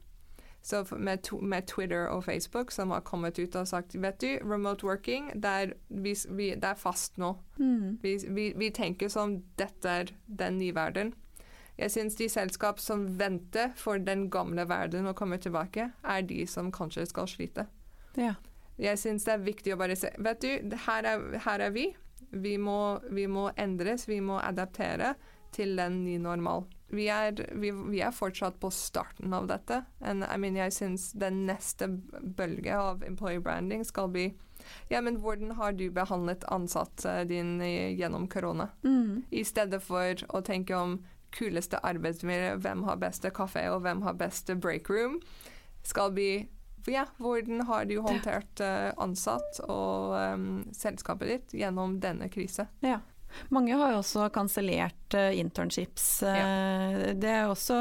Så 0.61 0.83
med, 0.97 1.25
med 1.41 1.67
Twitter 1.67 2.05
og 2.07 2.23
Facebook 2.23 2.71
som 2.71 2.91
har 2.93 3.01
kommet 3.01 3.39
ut 3.39 3.55
og 3.55 3.67
sagt 3.67 3.95
vet 3.97 4.19
du, 4.21 4.27
remote 4.45 4.85
working, 4.85 5.31
det 5.33 5.49
er, 5.49 5.73
vi, 5.89 6.13
vi, 6.29 6.51
det 6.53 6.69
er 6.69 6.77
fast 6.77 7.17
nå. 7.17 7.33
Mm. 7.57 7.97
Vi, 8.01 8.17
vi, 8.29 8.51
vi 8.57 8.69
tenker 8.69 9.09
som 9.09 9.39
dette 9.57 9.89
er 9.89 10.13
den 10.27 10.59
nye 10.61 10.75
verden. 10.75 11.15
Jeg 11.81 11.91
syns 11.91 12.15
de 12.19 12.27
selskap 12.29 12.79
som 12.79 13.07
venter 13.17 13.71
for 13.75 13.97
den 13.97 14.27
gamle 14.29 14.67
verden 14.69 15.09
å 15.09 15.15
komme 15.17 15.39
tilbake, 15.41 15.89
er 16.03 16.21
de 16.29 16.43
som 16.47 16.69
kanskje 16.71 17.07
skal 17.09 17.29
slite. 17.31 17.65
Ja. 18.19 18.35
Jeg 18.81 18.99
syns 19.01 19.25
det 19.25 19.33
er 19.33 19.45
viktig 19.45 19.73
å 19.73 19.79
bare 19.79 19.95
se 19.97 20.09
Vet 20.21 20.43
du, 20.43 20.75
her 20.85 21.07
er, 21.07 21.25
her 21.45 21.65
er 21.67 21.73
vi. 21.73 21.89
Vi 22.31 22.55
må, 22.61 22.99
vi 23.11 23.25
må 23.27 23.49
endres, 23.59 24.05
vi 24.07 24.21
må 24.23 24.37
adaptere 24.39 25.15
til 25.55 25.73
den 25.79 26.03
nye 26.05 26.21
normal. 26.21 26.67
Vi 26.91 27.07
er, 27.11 27.37
vi, 27.55 27.71
vi 27.71 28.01
er 28.03 28.11
fortsatt 28.11 28.59
på 28.59 28.71
starten 28.75 29.33
av 29.33 29.47
dette. 29.47 29.81
And, 29.99 30.25
I 30.27 30.37
mean, 30.37 30.59
jeg 30.59 30.75
syns 30.75 31.11
den 31.15 31.45
neste 31.47 31.87
bølge 31.87 32.75
av 32.77 33.05
employer 33.07 33.43
branding 33.43 33.85
skal 33.87 34.11
bli 34.11 34.31
Ja, 34.91 35.01
men 35.01 35.17
hvordan 35.23 35.55
har 35.57 35.73
du 35.73 35.87
behandlet 35.89 36.43
ansatte 36.51 37.23
din 37.25 37.57
gjennom 37.61 38.27
korona? 38.29 38.69
Mm. 38.83 39.23
I 39.31 39.43
stedet 39.47 39.81
for 39.83 40.21
å 40.29 40.43
tenke 40.45 40.77
om 40.77 40.99
kuleste 41.31 41.79
arbeidsmiljø, 41.79 42.57
hvem 42.61 42.83
har 42.85 42.99
beste 43.01 43.31
kafé 43.33 43.65
og 43.71 43.85
hvem 43.85 44.03
har 44.05 44.19
beste 44.19 44.55
breakroom, 44.59 45.21
skal 45.87 46.11
bli 46.13 46.33
ja, 46.89 47.05
hvordan 47.17 47.61
har 47.69 47.85
du 47.85 47.99
håndtert 48.01 48.59
eh, 48.59 48.89
ansatt 48.97 49.59
og 49.67 50.15
um, 50.17 50.45
selskapet 50.73 51.29
ditt 51.29 51.53
gjennom 51.61 51.99
denne 52.01 52.29
krise? 52.33 52.65
Ja. 52.81 52.99
Mange 53.49 53.75
har 53.77 53.91
jo 53.93 53.99
også 54.01 54.29
kansellert 54.33 55.13
eh, 55.17 55.37
internships. 55.39 56.05
Ja. 56.23 57.13
Det 57.13 57.29
er 57.29 57.47
også 57.51 57.77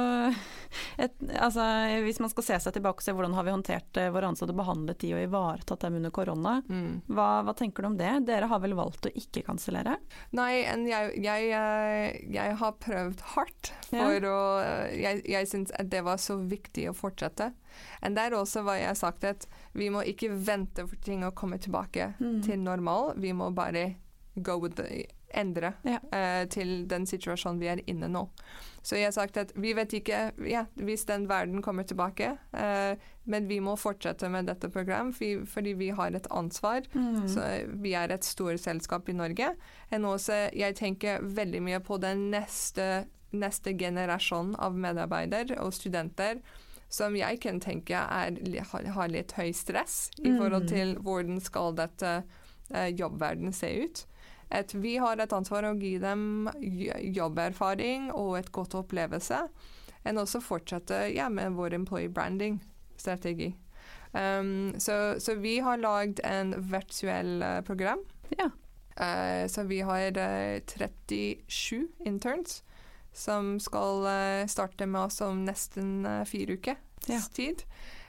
et, 0.98 1.14
altså, 1.38 1.64
Hvis 2.04 2.20
man 2.22 2.30
skal 2.32 2.46
se 2.46 2.58
seg 2.64 2.74
tilbake 2.76 3.00
og 3.02 3.06
se 3.06 3.14
hvordan 3.16 3.34
har 3.34 3.46
vi 3.46 3.54
håndtert 3.54 3.96
eh, 4.00 4.10
våre 4.14 4.30
ansatte 4.30 4.54
behandlet 4.56 4.98
de 5.02 5.12
og 5.16 5.22
ivaretatt 5.24 5.80
dem 5.86 5.98
under 6.00 6.10
korona, 6.14 6.56
Mm. 6.70 7.00
hva, 7.10 7.28
hva 7.46 7.54
tenker 7.56 7.82
du 7.82 7.88
om 7.90 7.96
det? 7.98 8.10
Dere 8.28 8.46
har 8.50 8.60
vel 8.62 8.74
valgt 8.78 9.06
å 9.08 9.12
ikke 9.16 9.42
kansellere? 9.46 9.96
Nei, 10.36 10.62
en 10.70 10.84
jeg, 10.86 11.14
jeg, 11.24 11.50
eh, 11.56 12.20
jeg 12.34 12.56
har 12.60 12.76
prøvd 12.82 13.20
hardt 13.34 13.72
for 13.90 14.26
å 14.30 14.38
eh, 14.62 14.94
Jeg, 15.00 15.22
jeg 15.30 15.48
syns 15.50 15.72
det 15.90 16.02
var 16.06 16.16
så 16.22 16.36
viktig 16.38 16.88
å 16.90 16.94
fortsette. 16.96 17.52
En 18.02 18.14
der 18.14 18.34
også 18.36 18.62
var 18.66 18.76
jeg 18.80 18.96
sagt 18.98 19.24
at 19.24 19.46
vi 19.78 19.88
må 19.90 20.02
ikke 20.06 20.30
vente 20.34 20.84
for 20.86 20.96
ting 21.04 21.24
å 21.26 21.32
komme 21.34 21.58
tilbake 21.58 22.10
Mm. 22.20 22.42
til 22.44 22.58
normal. 22.58 23.14
Vi 23.16 23.32
må 23.32 23.50
bare 23.54 23.94
go 24.42 24.56
with 24.58 24.74
the, 24.76 25.06
endre 25.34 25.72
Ja. 25.84 25.98
uh, 26.12 26.48
til 26.48 26.86
den 26.88 27.06
situasjonen 27.06 27.60
vi 27.60 27.68
er 27.68 27.80
inne 27.86 28.08
nå. 28.08 28.28
Så 28.82 28.96
jeg 28.96 29.04
har 29.10 29.12
sagt 29.12 29.36
at 29.36 29.52
vi 29.54 29.72
vet 29.76 29.92
ikke 29.92 30.32
ja, 30.48 30.64
hvis 30.76 31.04
den 31.06 31.28
verden 31.28 31.62
kommer 31.62 31.82
tilbake, 31.84 32.32
uh, 32.54 32.96
men 33.26 33.46
vi 33.48 33.60
må 33.60 33.76
fortsette 33.76 34.28
med 34.32 34.46
dette 34.46 34.68
program 34.72 35.12
fordi, 35.12 35.44
fordi 35.46 35.72
vi 35.78 35.90
har 35.90 36.10
et 36.16 36.26
ansvar. 36.30 36.80
Mm. 36.94 37.28
Så 37.28 37.40
eh, 37.44 37.66
vi 37.82 37.92
er 37.94 38.10
et 38.10 38.24
stort 38.24 38.58
selskap 38.60 39.08
i 39.08 39.12
Norge. 39.12 39.52
Og 39.92 40.04
også, 40.14 40.48
jeg 40.56 40.74
tenker 40.74 41.20
veldig 41.22 41.60
mye 41.62 41.80
på 41.80 41.98
den 42.02 42.30
neste, 42.32 43.04
neste 43.30 43.76
generasjon 43.78 44.56
av 44.58 44.74
medarbeidere 44.74 45.60
og 45.62 45.72
studenter 45.76 46.40
som 46.90 47.14
jeg 47.14 47.38
kan 47.40 47.60
tenke 47.62 47.94
er, 47.94 48.34
har, 48.96 49.08
litt 49.08 49.32
høy 49.38 49.52
stress 49.54 50.08
i 50.18 50.30
Mm. 50.32 50.38
forhold 50.40 50.68
til 50.68 50.96
hvordan 50.98 51.40
skal 51.40 51.74
dette 51.78 52.24
jobbverden 52.98 53.52
se 53.52 53.70
ut. 53.84 54.06
At 54.50 54.74
vi 54.74 54.96
har 54.98 55.20
et 55.22 55.32
ansvar 55.32 55.64
å 55.68 55.76
gi 55.78 55.96
dem 56.02 56.50
jobberfaring 56.60 58.10
og 58.12 58.38
et 58.40 58.50
godt 58.52 58.74
opplevelse, 58.74 59.44
enn 60.02 60.18
også 60.18 60.40
fortsette 60.42 61.04
ja, 61.14 61.28
med 61.30 61.54
vår 61.58 61.76
employee 61.78 62.10
branding-strategi. 62.10 63.52
Um, 64.12 64.72
så, 64.82 65.20
så 65.22 65.36
vi 65.38 65.60
har 65.62 65.78
lagd 65.78 66.18
en 66.26 66.54
virtuell 66.72 67.38
uh, 67.46 67.60
program. 67.62 68.02
Ja. 68.34 68.50
Uh, 68.98 69.46
så 69.48 69.62
vi 69.70 69.80
har 69.86 70.18
uh, 70.18 70.58
37 70.66 71.86
interns 72.04 72.64
som 73.12 73.56
skal 73.58 74.04
eh, 74.06 74.46
starte 74.46 74.86
med 74.86 75.00
oss 75.08 75.16
om 75.26 75.40
nesten 75.42 76.04
fire 76.30 76.54
uker 76.54 76.76
Ja. 77.10 77.18
tid. 77.34 77.64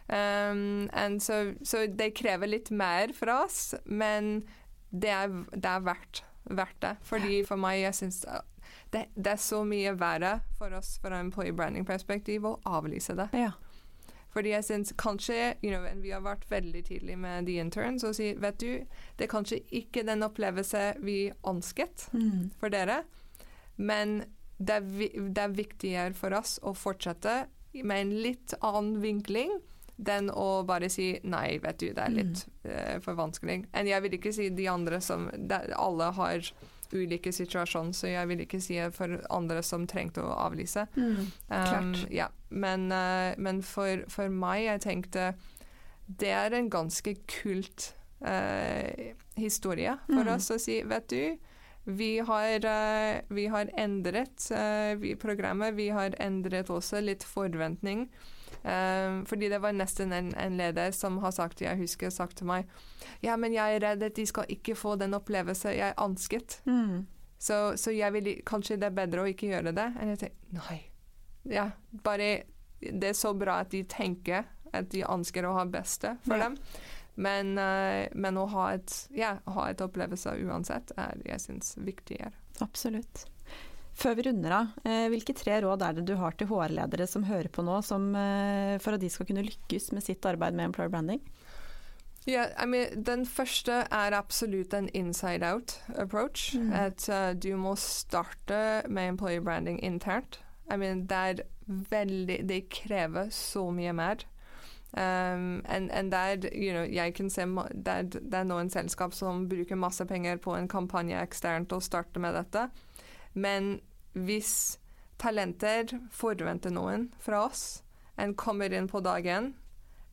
Um, 0.05 0.89
and 0.93 1.23
så, 1.23 1.55
så 1.65 1.87
det 1.87 2.11
krever 2.19 2.47
litt 2.51 2.69
mer 2.69 3.09
fra 3.17 3.39
oss, 3.47 3.73
men 3.85 4.43
det 4.91 5.09
er, 5.09 5.33
det 5.55 5.71
er 5.71 5.85
verdt, 5.87 6.21
verdt 6.49 6.79
det. 6.81 6.95
Fordi 7.05 7.43
for 7.47 7.57
meg, 7.61 7.81
jeg 7.81 7.93
syns 7.95 8.21
det, 8.91 9.05
det 9.15 9.31
er 9.33 9.39
så 9.41 9.63
mye 9.67 9.93
verre 9.99 10.39
for 10.57 10.73
oss 10.77 10.97
fra 11.01 11.19
employee 11.19 11.53
branding-perspektiv 11.55 12.45
å 12.47 12.55
avlyse 12.65 13.15
det. 13.17 13.29
Ja. 13.37 13.51
Fordi 14.31 14.53
jeg 14.53 14.63
syns 14.63 14.93
kanskje 14.95 15.55
you 15.61 15.73
know, 15.73 15.83
Vi 16.01 16.11
har 16.13 16.21
vært 16.23 16.45
veldig 16.49 16.83
tidlig 16.87 17.17
med 17.19 17.45
de 17.49 17.57
interns 17.59 18.03
og 18.07 18.15
sier 18.15 18.37
vet 18.39 18.59
du, 18.63 18.85
det 19.17 19.25
er 19.27 19.31
kanskje 19.31 19.59
ikke 19.75 20.05
den 20.07 20.23
opplevelse 20.23 20.93
vi 21.03 21.31
ønsket 21.47 22.07
Mm. 22.13 22.51
for 22.59 22.69
dere, 22.69 23.03
men 23.77 24.21
det 24.61 24.75
er, 24.77 24.81
det 25.33 25.37
er 25.41 25.57
viktigere 25.57 26.13
for 26.13 26.31
oss 26.37 26.59
å 26.63 26.73
fortsette 26.77 27.47
med 27.83 27.97
en 28.01 28.11
litt 28.23 28.53
annen 28.61 29.01
vinkling 29.01 29.51
enn 30.09 30.29
å 30.33 30.63
bare 30.65 30.89
si 30.89 31.19
nei, 31.23 31.59
vet 31.61 31.77
du, 31.79 31.93
det 31.93 32.01
er 32.01 32.09
litt 32.15 32.45
uh, 32.65 32.99
for 33.01 33.13
vanskelig. 33.13 33.65
Enn 33.73 33.87
jeg 33.87 34.01
vil 34.01 34.13
ikke 34.17 34.33
si 34.33 34.49
de 34.49 34.67
andre 34.67 35.01
som 35.01 35.29
de, 35.35 35.59
Alle 35.77 36.11
har 36.17 36.51
ulike 36.91 37.31
situasjoner, 37.31 37.93
så 37.95 38.07
jeg 38.07 38.27
vil 38.27 38.41
ikke 38.43 38.59
si 38.59 38.75
for 38.91 39.21
andre 39.29 39.61
som 39.63 39.85
trengte 39.87 40.21
å 40.21 40.33
avlyse. 40.43 40.87
Mm. 40.95 41.29
Um, 41.47 41.93
ja. 42.11 42.27
Men, 42.49 42.91
uh, 42.91 43.31
men 43.37 43.61
for, 43.61 44.03
for 44.11 44.27
meg, 44.27 44.65
jeg 44.65 44.81
tenkte 44.81 45.33
Det 46.07 46.29
er 46.29 46.51
en 46.51 46.69
ganske 46.69 47.15
kult 47.27 47.93
uh, 48.25 49.13
historie 49.37 49.93
for 50.09 50.23
Mm. 50.25 50.33
oss 50.35 50.51
å 50.51 50.59
si, 50.59 50.81
vet 50.83 51.07
du 51.07 51.37
vi 51.85 52.19
har, 52.19 52.65
uh, 52.65 53.21
vi 53.29 53.47
har 53.47 53.69
endret 53.77 54.51
vi, 54.99 55.15
programmet. 55.15 55.73
Vi 55.73 55.89
har 55.89 56.13
endret 56.19 56.69
også 56.69 56.99
litt 57.01 57.23
forventning. 57.23 58.09
Eh, 58.63 59.23
fordi 59.25 59.49
det 59.49 59.57
var 59.61 59.73
nesten 59.73 60.11
en, 60.13 60.27
en 60.37 60.57
leder 60.57 60.91
som 60.93 61.15
har 61.23 61.31
sagt 61.33 61.63
jeg 61.63 61.79
husker 61.79 62.11
sagt 62.13 62.37
til 62.37 62.45
meg 62.45 62.67
ja, 63.25 63.33
men 63.35 63.55
jeg 63.55 63.75
er 63.79 63.81
redd 63.81 64.03
at 64.05 64.13
de 64.15 64.25
skal 64.29 64.45
ikke 64.53 64.75
få 64.77 64.95
den 65.01 65.15
opplevelse 65.17 65.73
jeg 65.73 65.95
ønsket. 65.97 66.59
Mm. 66.69 67.07
Så, 67.41 67.73
så 67.77 67.89
vil, 68.13 68.29
kanskje 68.45 68.77
det 68.77 68.91
er 68.91 68.97
bedre 68.99 69.23
å 69.23 69.29
ikke 69.31 69.49
gjøre 69.49 69.73
det. 69.73 69.87
enn 69.97 70.13
jeg 70.13 70.19
tenker, 70.21 70.55
nei. 70.59 70.79
Ja, 71.49 71.71
bare 72.05 72.43
Det 72.81 73.09
er 73.09 73.17
så 73.17 73.33
bra 73.33 73.59
at 73.61 73.71
de 73.73 73.81
tenker 73.83 74.45
at 74.73 74.89
de 74.93 75.01
ønsker 75.09 75.45
å 75.45 75.53
ha 75.57 75.65
beste 75.65 76.17
for 76.25 76.37
Ja. 76.37 76.49
dem. 76.49 76.57
Men, 77.15 77.57
uh, 77.57 78.07
men 78.15 78.37
å 78.37 78.45
ha 78.53 78.69
et, 78.73 78.93
ja, 79.13 79.35
ha 79.45 79.65
et 79.69 79.81
opplevelse 79.81 80.31
uansett 80.45 80.93
er 80.97 81.17
jeg 81.25 81.41
syns 81.43 81.73
viktigere. 81.77 82.31
Absolutt. 82.61 83.25
Før 83.93 84.15
vi 84.17 84.25
runder 84.29 84.53
av, 84.55 84.67
eh, 84.85 85.07
hvilke 85.11 85.35
tre 85.35 85.59
råd 85.61 85.83
er 85.83 85.93
det 85.93 86.05
du 86.07 86.15
har 86.15 86.31
til 86.31 86.47
HR-ledere 86.47 87.07
som 87.07 87.23
hører 87.27 87.49
på 87.51 87.63
nå, 87.63 87.81
som, 87.83 88.15
eh, 88.15 88.77
for 88.79 88.93
at 88.93 89.01
de 89.01 89.09
skal 89.09 89.25
kunne 89.25 89.45
lykkes 89.45 89.91
med 89.91 90.03
sitt 90.03 90.25
arbeid 90.25 90.53
med 90.53 90.71
employer 90.71 90.89
branding? 90.89 91.21
Yeah, 92.27 92.51
I 92.57 92.65
mean, 92.65 93.03
Den 93.03 93.25
første 93.25 93.87
er 93.91 94.13
absolutt 94.13 94.73
en 94.73 94.89
inside 94.93 95.43
out 95.43 95.79
approach. 95.95 96.55
Mm. 96.55 96.73
At 96.73 97.09
uh, 97.09 97.33
du 97.33 97.55
må 97.57 97.75
starte 97.75 98.83
med 98.87 99.07
employer 99.07 99.41
branding 99.41 99.79
internt. 99.83 100.39
I 100.71 100.77
mean, 100.77 101.07
det 101.07 101.17
er 101.17 101.43
veldig 101.67 102.47
Det 102.47 102.69
krever 102.69 103.29
så 103.29 103.71
mye 103.71 103.93
mer. 103.93 104.15
Um, 104.93 105.63
and, 105.65 105.89
and 105.91 106.11
that, 106.11 106.43
you 106.53 106.73
know, 106.73 106.83
jeg 106.83 107.13
kan 107.13 107.29
se 107.29 107.45
det, 107.73 108.11
det 108.11 108.33
er 108.33 108.59
en 108.59 108.69
selskap 108.69 109.13
som 109.13 109.47
bruker 109.49 109.75
masse 109.75 110.05
penger 110.05 110.37
på 110.37 110.55
en 110.55 110.67
kampanje 110.67 111.15
eksternt 111.21 111.71
og 111.71 111.83
starter 111.83 112.19
med 112.19 112.35
dette. 112.35 112.69
Men 113.33 113.79
hvis 114.13 114.79
talenter 115.21 115.93
forventer 116.11 116.73
noen 116.73 117.09
fra 117.21 117.45
oss, 117.47 117.81
en 118.19 118.35
kommer 118.35 118.73
inn 118.73 118.89
på 118.91 119.01
dagen, 119.05 119.53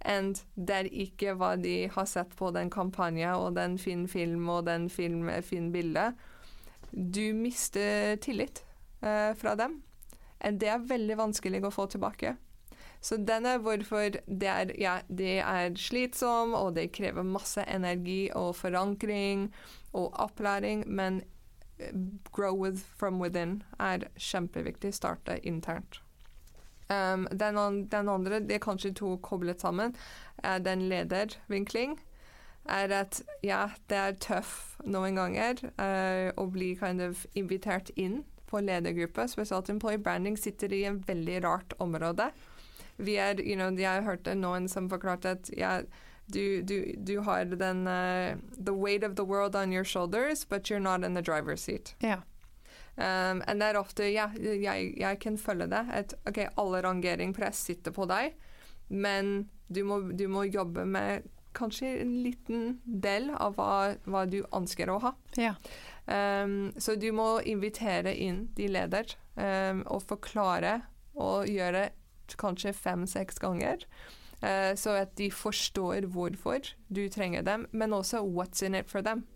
og 0.08 0.38
det 0.54 0.74
er 0.76 0.88
ikke 1.04 1.34
hva 1.34 1.56
de 1.58 1.88
har 1.90 2.06
sett 2.06 2.36
på 2.38 2.52
den 2.54 2.70
kampanjen 2.70 3.34
og 3.34 3.56
den 3.56 3.76
fin 3.82 4.06
film 4.08 4.46
og 4.48 4.66
den 4.68 4.86
film, 4.88 5.26
fin 5.42 5.72
bilde, 5.74 6.12
du 6.92 7.34
mister 7.34 8.16
tillit 8.22 8.62
eh, 9.02 9.34
fra 9.36 9.54
dem. 9.58 9.82
Og 10.38 10.60
det 10.60 10.70
er 10.70 10.86
veldig 10.86 11.16
vanskelig 11.18 11.64
å 11.66 11.74
få 11.74 11.88
tilbake. 11.90 12.36
Så 13.00 13.18
den 13.22 13.46
er 13.46 13.60
hvorfor 13.62 14.16
det 14.26 14.48
er, 14.50 14.72
ja, 14.80 14.98
det 15.08 15.38
er 15.42 15.74
slitsom, 15.78 16.54
og 16.54 16.74
det 16.78 16.90
krever 16.94 17.26
masse 17.26 17.62
energi 17.62 18.28
og 18.34 18.56
forankring 18.58 19.48
og 19.92 20.14
opplæring, 20.24 20.86
men 20.86 21.20
eh, 21.20 21.37
grow 22.32 22.52
with 22.54 22.84
from 22.96 23.18
within 23.20 23.62
er 23.80 24.08
kjempeviktig. 24.16 24.94
Starte 24.94 25.38
internt. 25.42 26.00
Um, 26.88 27.28
den, 27.30 27.88
den, 27.88 28.08
andre, 28.08 28.40
det 28.40 28.54
er 28.54 28.64
kanskje 28.64 28.94
to 28.94 29.16
koblet 29.22 29.60
sammen, 29.60 29.94
er 30.42 30.58
den 30.58 30.88
ledervinkling. 30.88 31.98
Er 32.64 32.92
at 32.92 33.22
ja, 33.42 33.68
det 33.88 33.96
er 33.96 34.16
tøff 34.20 34.78
noen 34.84 35.16
ganger 35.16 35.60
uh, 35.76 36.32
å 36.36 36.46
bli 36.52 36.74
kind 36.80 37.00
of 37.04 37.26
invitert 37.34 37.90
inn 37.96 38.24
på 38.48 38.60
ledergruppe. 38.60 39.28
Spesielt 39.28 39.68
employee 39.68 40.00
branding 40.00 40.36
sitter 40.36 40.72
i 40.72 40.84
en 40.88 41.02
veldig 41.06 41.42
rart 41.44 41.76
område 41.78 42.32
vi 42.98 43.16
er, 43.16 43.40
you 43.40 43.56
know, 43.56 43.70
Jeg 43.78 44.02
hørte 44.02 44.34
noen 44.34 44.68
som 44.68 44.90
forklarte 44.90 45.36
at 45.36 45.50
ja, 45.56 45.78
du, 46.28 46.62
du, 46.62 46.94
du, 46.98 47.18
har 47.20 47.44
den 47.44 47.86
uh, 47.86 48.36
The 48.64 48.74
weight 48.74 49.04
of 49.04 49.16
the 49.16 49.24
world 49.24 49.56
on 49.56 49.72
your 49.72 49.84
shoulders, 49.84 50.44
but 50.44 50.70
you're 50.70 50.80
not 50.80 51.04
in 51.04 51.14
the 51.14 51.22
driver's 51.22 51.60
seat. 51.60 51.94
Ja. 52.00 52.22
Um, 52.98 53.42
and 53.46 53.60
det 53.60 53.66
er 53.70 53.78
ofte 53.78 54.08
Ja, 54.10 54.26
jeg, 54.36 54.94
jeg 54.98 55.18
kan 55.22 55.38
følge 55.38 55.68
det. 55.70 55.84
At 55.92 56.14
OK, 56.26 56.38
alle 56.56 56.82
rangeringpress 56.82 57.64
sitter 57.68 57.94
på 57.94 58.08
deg, 58.10 58.34
men 58.88 59.48
du 59.68 59.84
må, 59.84 60.00
du 60.12 60.26
må, 60.28 60.44
jobbe 60.48 60.84
med 60.84 61.28
kanskje 61.54 62.00
en 62.02 62.16
liten 62.22 62.80
del 62.84 63.30
av 63.34 63.56
hva, 63.58 63.94
hva 64.04 64.24
du 64.26 64.40
ønsker 64.54 64.90
å 64.90 64.98
ha. 65.02 65.14
Ja. 65.38 65.54
Um, 66.08 66.72
så 66.80 66.96
du 66.96 67.10
må 67.12 67.38
invitere 67.46 68.14
inn 68.16 68.46
de 68.56 68.68
leder 68.72 69.12
um, 69.36 69.84
og 69.86 70.04
forklare 70.08 70.80
og 71.18 71.48
gjøre 71.50 71.88
kanskje 72.40 72.72
fem-seks 72.76 73.40
ganger. 73.42 73.84
Uh, 74.38 74.74
så 74.78 74.94
at 75.00 75.16
de 75.18 75.30
forstår 75.34 76.06
hvorfor 76.14 76.70
du 76.94 77.08
trenger 77.10 77.42
dem, 77.42 77.66
men 77.72 77.92
også 77.92 78.22
what's 78.22 78.62
in 78.64 78.74
it 78.78 78.90
for 78.90 79.02
them. 79.02 79.26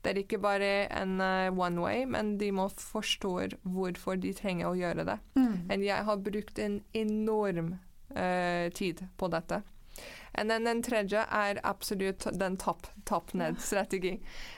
Det 0.00 0.12
er 0.12 0.22
ikke 0.22 0.38
bare 0.40 0.86
en 1.02 1.20
uh, 1.20 1.58
one 1.58 1.80
way, 1.80 2.04
men 2.04 2.38
de 2.40 2.52
må 2.52 2.68
forstå 2.68 3.34
hvorfor 3.62 4.16
de 4.16 4.32
trenger 4.32 4.70
å 4.70 4.76
gjøre 4.78 5.04
det. 5.04 5.18
Mm. 5.36 5.82
jeg 5.82 6.04
har 6.04 6.16
brukt 6.16 6.58
en 6.58 6.80
enorm 6.94 7.74
uh, 8.16 8.70
tid 8.74 9.04
på 9.16 9.28
dette. 9.28 9.62
Og 10.38 10.46
den 10.48 10.82
tredje 10.82 11.24
er 11.26 11.60
absolutt 11.66 12.26
den 12.38 12.56
topp-ned-strategi. 12.60 14.14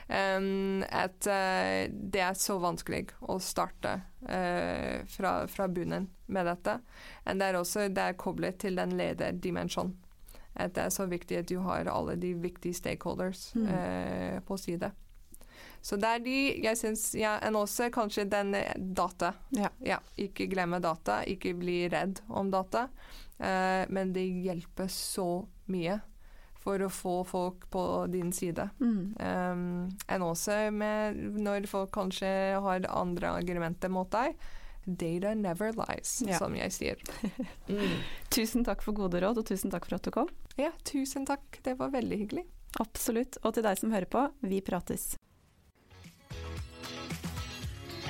Um, 0.07 0.83
at 0.89 1.27
uh, 1.27 1.89
det 1.89 2.21
er 2.21 2.37
så 2.37 2.59
vanskelig 2.61 3.07
å 3.21 3.39
starte 3.41 3.95
uh, 4.29 5.01
fra, 5.09 5.35
fra, 5.49 5.67
bunnen 5.67 6.09
med 6.27 6.49
dette. 6.49 6.77
Og 7.25 7.41
det 7.41 7.49
er 7.49 7.59
også 7.59 7.87
det 7.89 8.09
er 8.09 8.19
koblet 8.19 8.61
til 8.61 8.77
den 8.79 8.95
lederdimensjonen. 8.99 9.97
At 10.53 10.75
det 10.75 10.83
er 10.85 10.91
så 10.93 11.07
viktig 11.09 11.39
at 11.39 11.49
du 11.49 11.57
har 11.65 11.89
alle 11.89 12.13
de 12.21 12.35
viktige 12.37 12.77
stakeholders 12.77 13.47
mm. 13.57 13.65
uh, 13.65 14.37
på 14.45 14.57
side. 14.61 14.91
Så 15.83 15.97
det 15.99 16.07
er 16.07 16.21
de 16.23 16.35
jeg 16.63 16.79
syns 16.79 17.09
ja, 17.17 17.33
En 17.43 17.57
også 17.59 17.89
kanskje 17.91 18.23
den 18.31 18.53
data. 18.95 19.33
Ja. 19.57 19.73
ja. 19.83 19.97
Ikke 20.21 20.47
glemme 20.47 20.79
data, 20.79 21.23
ikke 21.27 21.55
bli 21.57 21.81
redd 21.91 22.21
om 22.29 22.53
data. 22.53 22.87
Uh, 23.43 23.83
men 23.91 24.13
det 24.15 24.23
hjelper 24.45 24.87
så 24.91 25.43
mye 25.71 25.99
for 26.63 26.79
å 26.79 26.89
få 26.91 27.15
folk 27.27 27.67
på 27.73 27.83
din 28.11 28.31
side. 28.35 28.69
Mm. 28.79 29.15
Um, 29.19 29.63
enn 30.07 30.23
også 30.23 30.69
med 30.71 31.19
når 31.43 31.67
folk 31.67 31.91
kanskje 31.95 32.29
har 32.63 32.87
andre 32.87 33.33
argumenter 33.41 33.91
mot 33.91 34.07
deg. 34.13 34.37
Data 34.83 35.31
never 35.35 35.71
lies, 35.75 36.17
ja. 36.27 36.39
som 36.39 36.55
jeg 36.55 36.71
sier. 36.75 37.03
Mm. 37.67 37.99
tusen 38.35 38.65
takk 38.67 38.83
for 38.83 38.95
gode 38.95 39.21
råd, 39.23 39.39
og 39.39 39.47
tusen 39.47 39.71
takk 39.71 39.87
for 39.87 39.99
at 39.99 40.07
du 40.07 40.11
kom. 40.15 40.31
Ja, 40.59 40.73
tusen 40.87 41.27
takk. 41.27 41.59
Det 41.63 41.77
var 41.79 41.93
veldig 41.95 42.19
hyggelig. 42.25 42.47
Absolutt. 42.83 43.37
Og 43.43 43.55
til 43.55 43.65
deg 43.65 43.79
som 43.79 43.93
hører 43.93 44.09
på, 44.09 44.25
vi 44.43 44.63
prates. 44.65 45.13